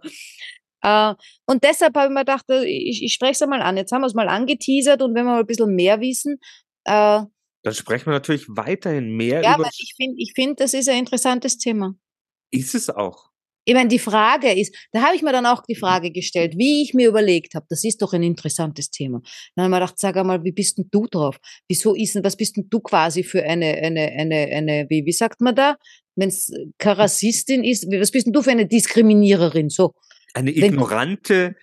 [0.81, 1.15] Äh,
[1.45, 3.77] und deshalb habe ich mir gedacht, äh, ich, ich spreche es einmal an.
[3.77, 6.39] Jetzt haben wir es mal angeteasert und wenn wir mal ein bisschen mehr wissen,
[6.85, 7.21] äh,
[7.63, 9.63] Dann sprechen wir natürlich weiterhin mehr ja, über.
[9.63, 11.95] weil ich finde, ich find, das ist ein interessantes Thema.
[12.51, 13.31] Ist es auch.
[13.65, 16.83] Ich meine, die Frage ist, da habe ich mir dann auch die Frage gestellt, wie
[16.83, 19.21] ich mir überlegt habe, das ist doch ein interessantes Thema.
[19.55, 21.37] Dann habe ich mir gedacht, sag einmal, wie bist denn du drauf?
[21.69, 25.13] Wieso ist denn, was bist denn du quasi für eine, eine, eine, eine, wie, wie
[25.13, 25.77] sagt man da?
[26.15, 26.51] Wenn es
[26.81, 29.69] Rassistin ist, wie- was bist denn du für eine Diskriminiererin?
[29.69, 29.93] So.
[30.33, 31.55] Eine ignorante,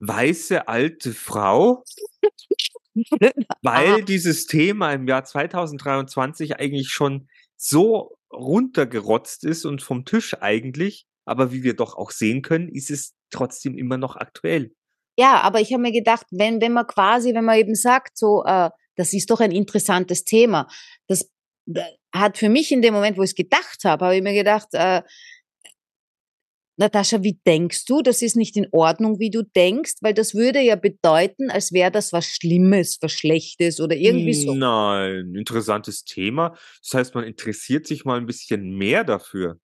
[0.00, 1.84] weiße, alte Frau,
[3.62, 11.06] weil dieses Thema im Jahr 2023 eigentlich schon so runtergerotzt ist und vom Tisch eigentlich,
[11.24, 14.72] aber wie wir doch auch sehen können, ist es trotzdem immer noch aktuell.
[15.18, 18.44] Ja, aber ich habe mir gedacht, wenn, wenn man quasi, wenn man eben sagt, so,
[18.44, 20.68] äh, das ist doch ein interessantes Thema,
[21.06, 21.30] das
[21.72, 21.82] äh,
[22.14, 24.68] hat für mich in dem Moment, wo ich es gedacht habe, habe ich mir gedacht,
[24.72, 25.02] äh,
[26.78, 28.02] Natascha, wie denkst du?
[28.02, 31.90] Das ist nicht in Ordnung, wie du denkst, weil das würde ja bedeuten, als wäre
[31.90, 34.54] das was Schlimmes, was Schlechtes oder irgendwie so.
[34.54, 36.50] Nein, interessantes Thema.
[36.82, 39.58] Das heißt, man interessiert sich mal ein bisschen mehr dafür.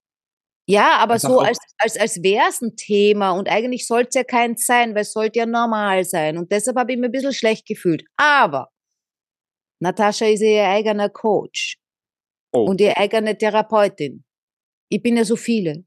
[0.67, 4.15] Ja, aber Einfach so als, als, als wäre es ein Thema und eigentlich sollte es
[4.15, 6.39] ja keins sein, weil es sollte ja normal sein.
[6.39, 8.05] Und deshalb habe ich mich ein bisschen schlecht gefühlt.
[8.17, 8.69] Aber
[9.81, 11.77] Natascha ist ja ihr eigener Coach
[12.55, 12.67] Oh.
[12.67, 14.25] und ihre eigene Therapeutin.
[14.91, 15.85] Ich bin ja so viele.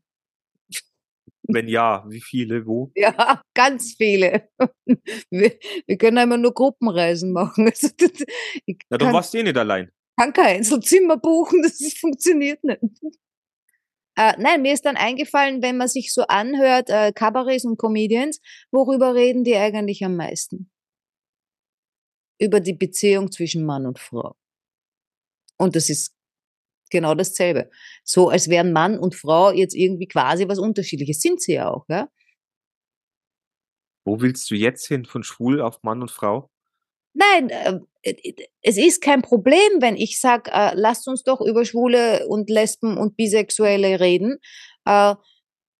[1.47, 2.91] Wenn ja, wie viele, wo?
[2.95, 4.49] Ja, ganz viele.
[5.29, 7.65] Wir, wir können einmal nur Gruppenreisen machen.
[7.71, 8.25] Also, das-
[8.65, 9.91] ich dann kann, warst du eh nicht allein.
[10.19, 12.79] kann kein Einzelzimmer buchen, das funktioniert nicht.
[14.17, 18.39] Äh, nein, mir ist dann eingefallen, wenn man sich so anhört, äh, Kabarets und Comedians,
[18.71, 20.71] worüber reden die eigentlich am meisten?
[22.39, 24.35] Über die Beziehung zwischen Mann und Frau.
[25.57, 26.14] Und das ist
[26.89, 27.69] genau dasselbe.
[28.03, 31.21] So, als wären Mann und Frau jetzt irgendwie quasi was Unterschiedliches.
[31.21, 32.09] Sind sie ja auch, ja?
[34.05, 35.05] Wo willst du jetzt hin?
[35.05, 36.49] Von schwul auf Mann und Frau?
[37.13, 41.65] Nein, äh, äh, es ist kein Problem, wenn ich sage, äh, lasst uns doch über
[41.65, 44.37] Schwule und Lesben und Bisexuelle reden.
[44.85, 45.15] Äh,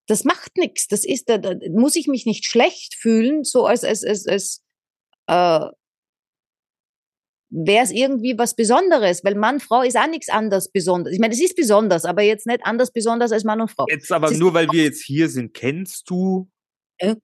[0.07, 0.87] das macht nichts.
[0.87, 4.63] Das ist, da, da muss ich mich nicht schlecht fühlen, so als, als, als, als
[5.27, 5.69] äh,
[7.49, 11.13] wäre es irgendwie was Besonderes, weil Mann, Frau ist auch nichts anderes besonders.
[11.13, 13.85] Ich meine, es ist besonders, aber jetzt nicht anders besonders als Mann und Frau.
[13.89, 16.49] Jetzt aber nur, weil wir jetzt hier sind, kennst du.
[16.97, 17.15] Äh?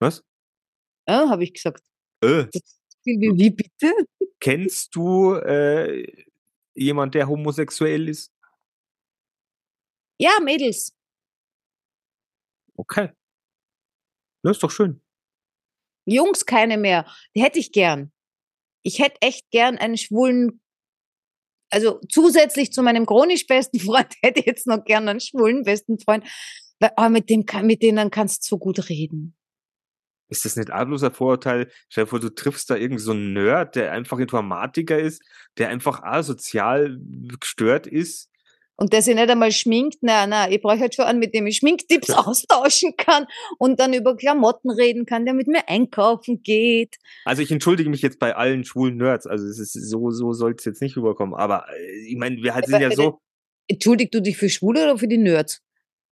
[0.00, 0.22] Was?
[1.08, 1.82] Ja, habe ich gesagt.
[2.22, 2.46] Äh,
[3.04, 3.92] Wie, wie, wie bitte?
[4.38, 6.06] kennst du äh,
[6.74, 8.32] jemand, der homosexuell ist?
[10.20, 10.92] Ja, Mädels.
[12.76, 13.10] Okay.
[14.44, 15.00] Das ist doch schön.
[16.04, 17.06] Jungs keine mehr.
[17.34, 18.11] Die hätte ich gern.
[18.82, 20.60] Ich hätte echt gern einen schwulen,
[21.70, 25.98] also zusätzlich zu meinem chronisch besten Freund hätte ich jetzt noch gern einen schwulen besten
[25.98, 26.24] Freund,
[26.80, 29.36] weil oh, mit dem mit denen kannst du so gut reden.
[30.32, 31.70] Ist das nicht argloser Vorurteil?
[31.90, 35.22] Stell dir vor, du triffst da irgend so einen Nerd, der einfach Informatiker ist,
[35.58, 36.98] der einfach asozial
[37.38, 38.31] gestört ist.
[38.82, 41.46] Und der sich nicht einmal schminkt, na, na, ich brauche halt schon einen, mit dem
[41.46, 43.26] ich Schminktipps austauschen kann
[43.58, 46.96] und dann über Klamotten reden kann, der mit mir einkaufen geht.
[47.24, 49.28] Also ich entschuldige mich jetzt bei allen schwulen Nerds.
[49.28, 51.36] Also es ist so, so soll es jetzt nicht rüberkommen.
[51.36, 53.20] Aber äh, ich meine, wir halt sind ja äh, so,
[53.68, 55.62] Entschuldigst du dich für Schwule oder für die Nerds?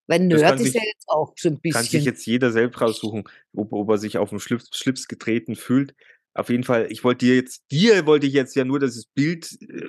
[0.07, 2.05] Weil Nerd ist sich- ja jetzt auch so ein kann sich bisschen.
[2.05, 3.25] jetzt jeder selbst raussuchen,
[3.57, 5.97] ob, ob er sich auf den Schlips, Schlips getreten fühlt.
[6.35, 9.59] Auf jeden Fall, ich wollte dir jetzt, dir wollte ich jetzt ja nur das Bild
[9.61, 9.89] äh,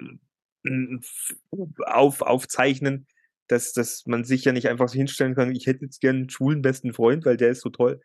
[1.85, 3.07] auf, aufzeichnen,
[3.47, 6.29] dass, dass man sich ja nicht einfach so hinstellen kann, ich hätte jetzt gern einen
[6.29, 8.01] schwulen besten Freund, weil der ist so toll.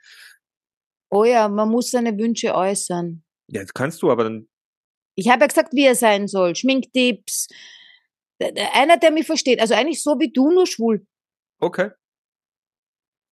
[1.11, 3.23] Oh ja, man muss seine Wünsche äußern.
[3.49, 4.49] Ja, das kannst du, aber dann,
[5.15, 6.57] Ich habe ja gesagt, wie er sein soll.
[6.57, 7.47] Schminktipps.
[8.43, 9.61] D- Einer, der mich versteht.
[9.61, 11.07] Also eigentlich so wie du, nur schwul.
[11.61, 11.91] okay.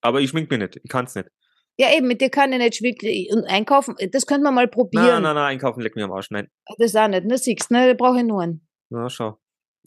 [0.01, 1.31] Aber ich schmink mir nicht, ich kann's nicht.
[1.79, 3.97] Ja, eben, mit dir kann ich nicht und einkaufen.
[4.13, 5.05] Das könnte man mal probieren.
[5.07, 6.49] Nein, nein, nein, einkaufen, leck mir am Arsch, nein.
[6.79, 7.25] Das auch nicht.
[7.25, 8.69] Ne, siehst ne, da brauche ich nur einen.
[8.95, 9.39] Na, schau.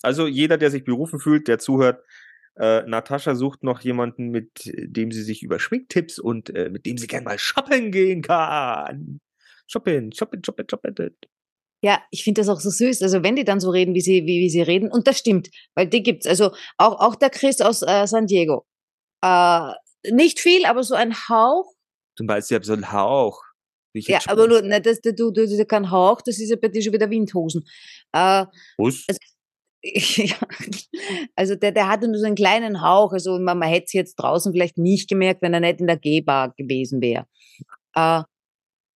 [0.01, 2.03] Also jeder, der sich berufen fühlt, der zuhört,
[2.55, 6.97] äh, Natascha sucht noch jemanden, mit dem sie sich über Schminktipps und äh, mit dem
[6.97, 9.19] sie gerne mal shoppen gehen kann.
[9.67, 11.15] Shoppen, shoppen, shoppen, shoppen.
[11.83, 13.01] Ja, ich finde das auch so süß.
[13.01, 15.49] Also wenn die dann so reden, wie sie, wie, wie sie reden, und das stimmt,
[15.75, 16.27] weil die gibt's.
[16.27, 18.65] Also auch, auch der Chris aus äh, San Diego.
[19.23, 19.71] Äh,
[20.11, 21.73] nicht viel, aber so ein Hauch.
[22.17, 23.43] Zum Beispiel, ich hab so einen Hauch.
[24.05, 26.81] Ja, aber nur, ne, das, du, du, du, kein Hauch, das ist ja bei dir
[26.81, 27.63] schon wieder Windhosen.
[28.13, 28.45] Äh,
[28.77, 29.05] Was?
[29.83, 30.35] ja,
[31.35, 33.13] also der, der hatte nur so einen kleinen Hauch.
[33.13, 35.97] Also man, man hätte es jetzt draußen vielleicht nicht gemerkt, wenn er nicht in der
[35.97, 37.25] G-Bar gewesen wäre.
[37.95, 38.23] Äh,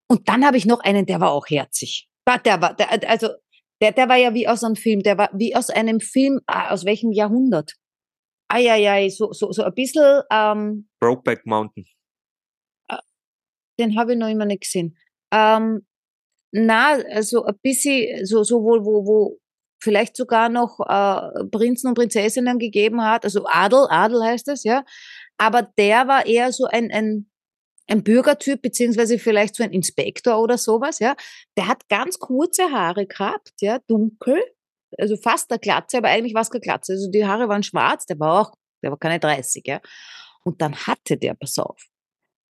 [0.10, 2.08] und dann habe ich noch einen, der war auch herzig.
[2.46, 3.30] Der war, der, also
[3.82, 5.04] der, der war ja wie aus einem Film.
[5.04, 7.74] Der war wie aus einem Film, ah, aus welchem Jahrhundert?
[8.50, 11.86] Eieiei, so, so, so ein bisschen, ähm, Brokeback Mountain.
[13.80, 14.98] Den habe ich noch immer nicht gesehen.
[15.32, 15.86] Ähm,
[16.52, 19.40] na, also ein bisschen, so, so wo, wo, wo
[19.82, 24.84] vielleicht sogar noch äh, Prinzen und Prinzessinnen gegeben hat, also Adel, Adel heißt es, ja.
[25.38, 27.30] Aber der war eher so ein, ein,
[27.88, 31.16] ein Bürgertyp, beziehungsweise vielleicht so ein Inspektor oder sowas, ja.
[31.58, 34.42] Der hat ganz kurze Haare gehabt, ja, dunkel,
[34.98, 36.94] also fast eine Glatze, aber eigentlich war es keine Glatze.
[36.94, 39.82] Also die Haare waren schwarz, der war auch, der war keine 30, ja.
[40.44, 41.88] Und dann hatte der, pass auf,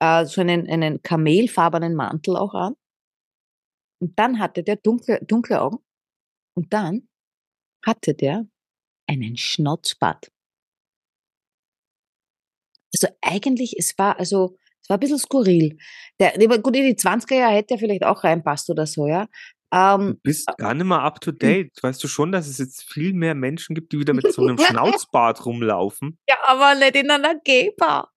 [0.00, 2.74] äh, so einen, einen kamelfarbenen Mantel auch an.
[4.00, 5.78] Und dann hatte der dunkle, dunkle Augen.
[6.54, 7.08] Und dann
[7.84, 8.46] hatte der
[9.08, 10.30] einen Schnauzbart.
[12.94, 15.78] Also eigentlich, es war, also, es war ein bisschen skurril.
[16.20, 19.26] Der, gut, in die 20er Jahre hätte er vielleicht auch reinpasst oder so, ja.
[19.72, 21.72] Ähm, Du bist gar nicht mehr up to date.
[21.82, 24.58] Weißt du schon, dass es jetzt viel mehr Menschen gibt, die wieder mit so einem
[24.58, 26.18] Schnauzbart rumlaufen?
[26.28, 28.10] ja, aber nicht in einer Geber.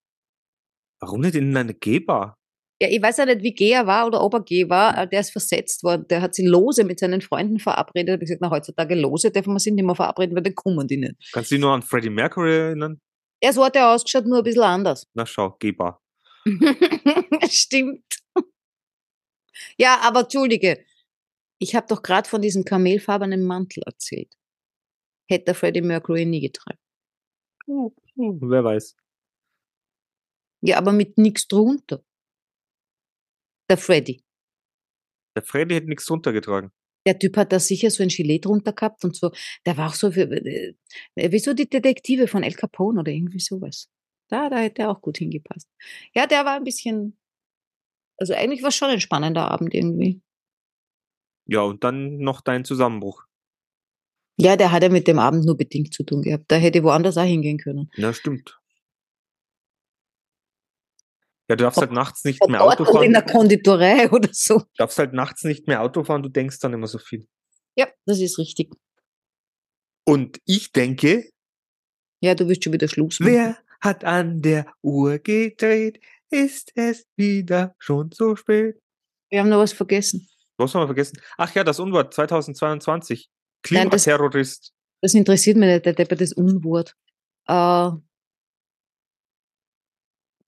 [1.00, 2.36] Warum nicht in einer Geber?
[2.80, 4.96] Ja, ich weiß ja nicht, wie gay er war oder ob er gay war.
[4.96, 6.06] äh, Der ist versetzt worden.
[6.08, 8.08] Der hat sich lose mit seinen Freunden verabredet.
[8.08, 10.86] Ich hab gesagt, na, heutzutage lose dürfen wir sich nicht mehr verabreden, weil dann kommen
[10.86, 11.16] die nicht.
[11.32, 13.00] Kannst du dich nur an Freddie Mercury erinnern?
[13.42, 15.06] Ja, so hat er ausgeschaut, nur ein bisschen anders.
[15.14, 16.00] Na schau, Geber.
[17.48, 18.04] Stimmt.
[19.76, 20.84] Ja, aber entschuldige.
[21.58, 24.32] Ich habe doch gerade von diesem kamelfarbenen Mantel erzählt.
[25.28, 26.78] Hätte Freddie Mercury nie getragen.
[27.66, 27.90] Hm,
[28.40, 28.96] wer weiß.
[30.60, 32.04] Ja, aber mit nichts drunter.
[33.70, 34.22] Der Freddy.
[35.36, 36.72] Der Freddy hätte nichts drunter getragen.
[37.06, 39.30] Der Typ hat da sicher so ein Gilet drunter gehabt und so.
[39.64, 40.74] Der war auch so für, äh,
[41.14, 43.88] wie so die Detektive von El Capone oder irgendwie sowas.
[44.28, 45.68] Da, da hätte er auch gut hingepasst.
[46.14, 47.16] Ja, der war ein bisschen,
[48.18, 50.20] also eigentlich war es schon ein spannender Abend irgendwie.
[51.46, 53.24] Ja, und dann noch dein Zusammenbruch.
[54.36, 56.44] Ja, der hat ja mit dem Abend nur bedingt zu tun gehabt.
[56.48, 57.90] Da hätte woanders auch hingehen können.
[57.96, 58.57] Ja, stimmt.
[61.48, 63.32] Ja, du darfst halt nachts nicht mehr Auto oder in der fahren.
[63.32, 64.58] Konditorei oder so.
[64.58, 67.26] Du darfst halt nachts nicht mehr Auto fahren, du denkst dann immer so viel.
[67.76, 68.70] Ja, das ist richtig.
[70.06, 71.30] Und ich denke,
[72.20, 73.32] Ja, du wirst schon wieder Schluss machen.
[73.32, 76.00] wer hat an der Uhr gedreht?
[76.30, 78.78] Ist es wieder schon so spät?
[79.30, 80.28] Wir haben noch was vergessen.
[80.58, 81.20] Was haben wir vergessen?
[81.36, 83.30] Ach ja, das Unwort 2022.
[83.70, 84.72] Nein, das- Klimaterrorist.
[85.00, 86.94] Das interessiert mich nicht, der Depp das Unwort.
[87.46, 87.90] Äh,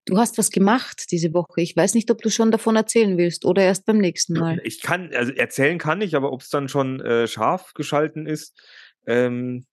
[0.05, 1.61] du hast was gemacht diese Woche.
[1.61, 4.59] Ich weiß nicht, ob du schon davon erzählen willst oder erst beim nächsten Mal.
[4.63, 8.59] Ich kann, also erzählen kann ich, aber ob es dann schon äh, scharf geschalten ist,
[9.05, 9.65] ähm,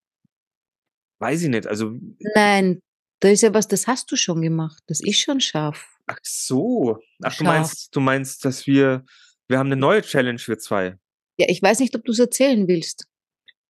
[1.19, 1.67] weiß ich nicht.
[1.67, 1.95] Also,
[2.35, 2.81] Nein,
[3.21, 4.83] da ist ja was, das hast du schon gemacht.
[4.87, 5.97] Das ist schon scharf.
[6.07, 6.99] ach so.
[7.23, 7.57] Ach, du Scharf.
[7.57, 9.05] meinst, du meinst, dass wir,
[9.49, 10.97] wir haben eine neue Challenge für zwei.
[11.39, 13.07] Ja, ich weiß nicht, ob du es erzählen willst.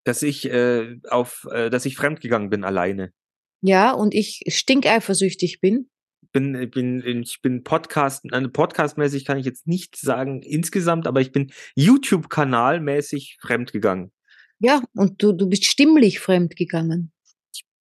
[0.04, 3.12] Dass ich äh, auf, äh, dass ich fremdgegangen bin alleine.
[3.61, 5.90] Ja, und ich stinkeifersüchtig bin.
[6.33, 11.20] Bin, ich bin, ich bin Podcast, äh, podcastmäßig kann ich jetzt nicht sagen insgesamt, aber
[11.20, 14.12] ich bin YouTube-Kanalmäßig fremdgegangen.
[14.61, 17.12] Ja, und du, du bist stimmlich fremdgegangen.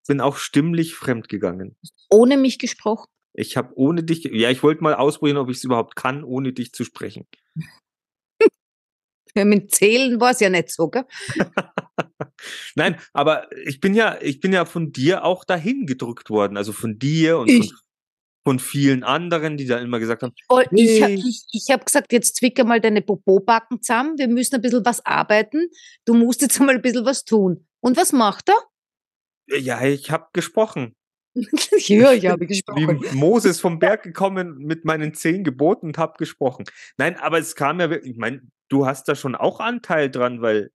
[0.06, 1.76] Bin auch stimmlich fremdgegangen.
[2.10, 3.08] Ohne mich gesprochen.
[3.34, 6.52] Ich habe ohne dich, ja, ich wollte mal ausprobieren, ob ich es überhaupt kann, ohne
[6.52, 7.26] dich zu sprechen.
[9.34, 11.04] Ja, mit Zählen war es ja nicht so, gell?
[12.74, 16.72] Nein, aber ich bin ja, ich bin ja von dir auch dahin gedrückt worden, also
[16.72, 17.78] von dir und Ich- von
[18.60, 22.36] vielen anderen, die da immer gesagt haben, Voll- Ich, hab- ich, ich habe gesagt, jetzt
[22.36, 24.18] zwicke mal deine Popobacken zusammen.
[24.18, 25.68] Wir müssen ein bisschen was arbeiten.
[26.04, 27.66] Du musst jetzt mal ein bisschen was tun.
[27.80, 29.58] Und was macht er?
[29.58, 30.94] ja, ich habe gesprochen.
[31.78, 33.00] ja, ich habe wie gesprochen.
[33.12, 36.64] Moses vom Berg gekommen mit meinen zehn Geboten und hab gesprochen.
[36.96, 40.40] Nein, aber es kam ja wirklich, ich meine, du hast da schon auch Anteil dran,
[40.42, 40.70] weil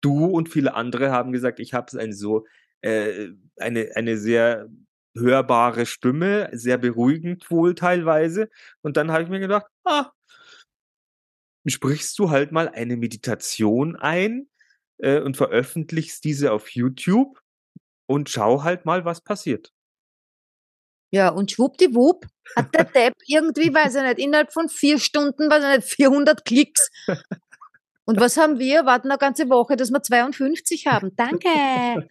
[0.00, 2.44] du und viele andere haben gesagt, ich habe ein so
[2.80, 3.28] äh,
[3.58, 4.68] eine eine sehr
[5.14, 8.48] hörbare Stimme, sehr beruhigend wohl teilweise.
[8.82, 10.10] Und dann habe ich mir gedacht, ah,
[11.66, 14.48] sprichst du halt mal eine Meditation ein
[14.98, 17.40] äh, und veröffentlichst diese auf YouTube
[18.06, 19.72] und schau halt mal, was passiert.
[21.14, 25.62] Ja, und schwuppdiwupp hat der Depp irgendwie, weiß ich nicht, innerhalb von vier Stunden, weiß
[25.64, 26.90] ich nicht, 400 Klicks.
[28.04, 28.86] Und was haben wir?
[28.86, 31.14] Warten eine ganze Woche, dass wir 52 haben.
[31.16, 31.48] Danke.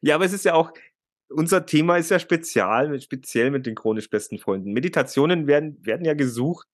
[0.00, 0.72] Ja, aber es ist ja auch,
[1.28, 4.72] unser Thema ist ja spezial, mit, speziell mit den chronisch besten Freunden.
[4.72, 6.68] Meditationen werden, werden ja gesucht.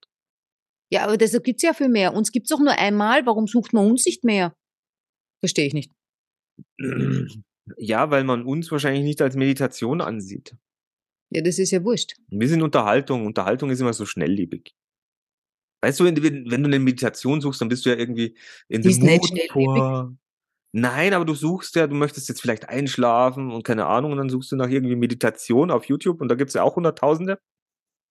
[0.91, 2.13] Ja, aber deshalb gibt's ja viel mehr.
[2.13, 3.25] Uns gibt's doch nur einmal.
[3.25, 4.55] Warum sucht man uns nicht mehr?
[5.41, 5.91] Verstehe ich nicht.
[7.77, 10.55] Ja, weil man uns wahrscheinlich nicht als Meditation ansieht.
[11.31, 12.13] Ja, das ist ja wurscht.
[12.27, 13.25] Wir sind Unterhaltung.
[13.25, 14.75] Unterhaltung ist immer so schnelllebig.
[15.81, 18.37] Weißt du, wenn, wenn du eine Meditation suchst, dann bist du ja irgendwie
[18.67, 19.51] in Die dem ist nicht Mut schnelllebig.
[19.53, 20.15] vor.
[20.75, 24.29] Nein, aber du suchst ja, du möchtest jetzt vielleicht einschlafen und keine Ahnung, und dann
[24.29, 27.37] suchst du nach irgendwie Meditation auf YouTube und da gibt's ja auch Hunderttausende.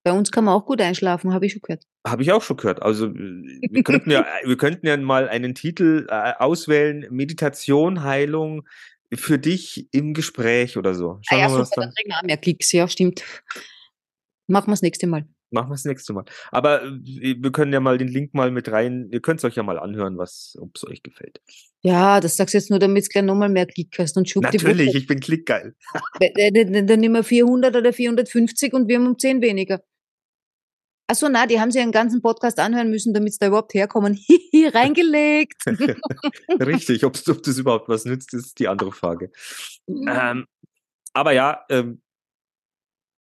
[0.05, 1.85] Bei uns kann man auch gut einschlafen, habe ich schon gehört.
[2.07, 2.83] Habe ich auch schon gehört.
[2.83, 8.67] Also wir könnten ja, wir könnten ja mal einen Titel äh, auswählen: Meditation, Heilung
[9.13, 11.11] für dich im Gespräch oder so.
[11.11, 11.89] Ah Schauen ja, wir mal, was super, dann.
[11.89, 12.73] dann kriegen wir mehr Klicks.
[12.73, 13.25] Ja, stimmt.
[14.47, 15.27] Machen wir das nächste Mal.
[15.53, 16.25] Machen wir das nächste Mal.
[16.51, 19.09] Aber äh, wir können ja mal den Link mal mit rein.
[19.13, 21.41] Ihr könnt es euch ja mal anhören, was, ob es euch gefällt.
[21.83, 24.69] Ja, das sagst du jetzt nur, damit du gleich nochmal mehr Klick hast und schwuppdiwupp.
[24.69, 25.75] Natürlich, ich bin klickgeil.
[26.87, 29.83] Dann, nehmen wir 400 oder 450 und wir haben um 10 weniger.
[31.09, 34.15] Achso, na, die haben sich einen ganzen Podcast anhören müssen, damit sie da überhaupt herkommen.
[34.27, 35.63] Hihi, reingelegt.
[36.49, 39.31] Richtig, ob ob das überhaupt was nützt, ist die andere Frage.
[39.89, 40.47] Ähm,
[41.13, 42.01] aber ja, ähm,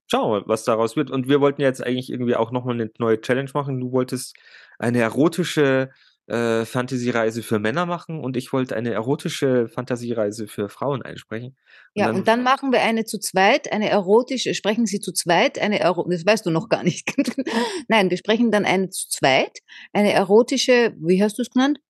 [0.07, 1.11] schauen wir mal, was daraus wird.
[1.11, 3.80] Und wir wollten jetzt eigentlich irgendwie auch nochmal eine neue Challenge machen.
[3.80, 4.36] Du wolltest
[4.78, 5.90] eine erotische
[6.26, 11.57] äh, Fantasiereise für Männer machen und ich wollte eine erotische Fantasiereise für Frauen einsprechen.
[11.94, 15.59] Ja, dann- und dann machen wir eine zu zweit, eine erotische, sprechen Sie zu zweit,
[15.59, 17.12] eine Ero das weißt du noch gar nicht.
[17.88, 19.59] Nein, wir sprechen dann eine zu zweit,
[19.92, 21.80] eine erotische, wie hast du es genannt?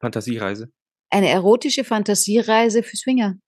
[0.00, 0.70] Fantasiereise.
[1.10, 3.38] Eine erotische Fantasiereise für Swinger.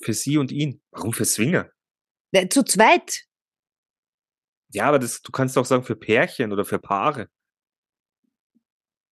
[0.00, 0.80] Für sie und ihn.
[0.90, 1.70] Warum für Swinger?
[2.32, 3.24] Äh, Zu zweit.
[4.70, 7.28] Ja, aber das, du kannst auch sagen für Pärchen oder für Paare.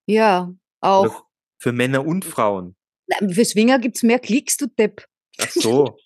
[0.06, 0.52] Ja,
[0.82, 1.26] Oder auch.
[1.58, 2.76] für Männer und Frauen.
[3.06, 5.06] Na, Für Swinger gibt's mehr Klicks, du Depp.
[5.38, 5.96] Ach so.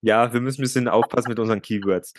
[0.00, 2.12] Ja, wir müssen ein bisschen aufpassen mit unseren Keywords.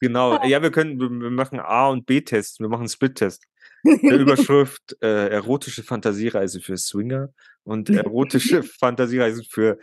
[0.00, 0.44] genau.
[0.44, 2.60] Ja, wir können, wir machen A- und B-Tests.
[2.60, 3.44] Wir machen Split-Test.
[3.84, 7.28] Der Überschrift äh, erotische Fantasiereise für Swinger
[7.64, 9.78] und erotische Fantasiereise für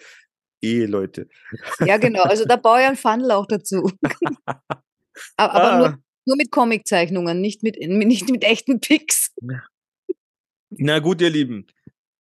[0.62, 1.28] Eheleute.
[1.86, 2.24] Ja, genau.
[2.24, 3.92] Also da baue ich einen Funnel auch dazu.
[5.38, 5.78] aber aber Ah.
[5.80, 9.32] nur, nur mit Comiczeichnungen, nicht mit, nicht mit echten Pics.
[10.70, 11.68] Na gut, ihr Lieben.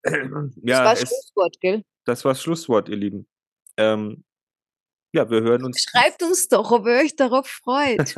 [0.07, 1.83] Das ja, war das es, Schlusswort, gell?
[2.05, 3.27] das war das Schlusswort, ihr Lieben.
[3.77, 4.23] Ähm,
[5.13, 8.15] ja, wir hören uns, Schreibt uns doch, ob ihr euch darauf freut.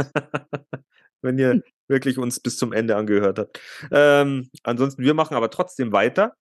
[1.22, 3.60] Wenn ihr wirklich uns bis zum Ende angehört habt.
[3.90, 6.36] Ähm, ansonsten, wir machen aber trotzdem weiter.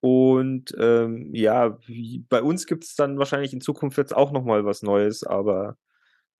[0.00, 4.64] Und ähm, ja, wie, bei uns gibt es dann wahrscheinlich in Zukunft jetzt auch nochmal
[4.64, 5.76] was Neues, aber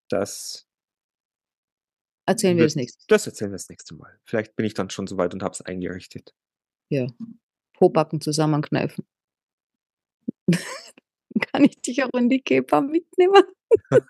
[0.08, 0.66] das,
[2.26, 3.04] Erzählen wir das nächste.
[3.08, 4.18] das erzählen wir das nächste Mal.
[4.24, 6.34] Vielleicht bin ich dann schon soweit und habe es eingerichtet.
[6.88, 7.06] Ja.
[7.74, 9.04] Pobacken zusammenkneifen.
[11.52, 13.44] Kann ich dich auch in die Kepa mitnehmen?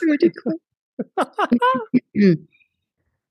[0.00, 0.60] Entschuldigung.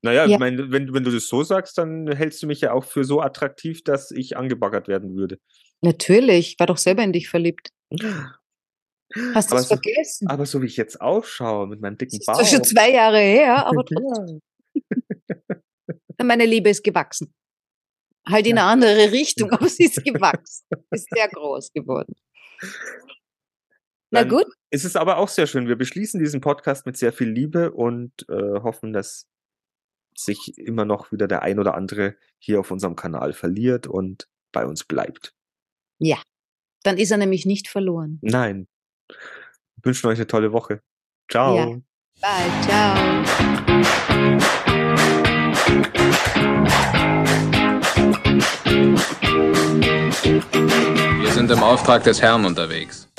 [0.04, 0.34] Naja, Ja.
[0.34, 3.04] ich meine, wenn, wenn du das so sagst, dann hältst du mich ja auch für
[3.04, 5.38] so attraktiv, dass ich angebaggert werden würde.
[5.80, 7.70] Natürlich, war doch selber in dich verliebt.
[9.34, 10.26] Hast du es so- vergessen?
[10.28, 12.46] Aber so wie ich jetzt ausschaue, mit meinem dicken Das ist Bauch.
[12.56, 14.40] schon zwei Jahre her, aber trotzdem.
[16.20, 17.32] Meine Liebe ist gewachsen.
[18.28, 20.64] Halt in eine andere Richtung, aber sie ist gewachsen.
[20.90, 22.14] Ist sehr groß geworden.
[24.10, 25.68] Na Dann gut, Es ist aber auch sehr schön.
[25.68, 29.28] Wir beschließen diesen Podcast mit sehr viel Liebe und äh, hoffen, dass
[30.16, 34.64] sich immer noch wieder der ein oder andere hier auf unserem Kanal verliert und bei
[34.64, 35.34] uns bleibt.
[36.84, 38.18] dann ist er nämlich nicht verloren.
[38.22, 38.66] Nein.
[39.08, 39.18] Wir
[39.84, 40.80] wünschen euch eine tolle Woche.
[41.30, 41.54] Ciao.
[41.54, 41.66] Ja.
[42.22, 42.96] Bye, ciao.
[51.20, 53.12] Wir sind im Auftrag des Herrn unterwegs.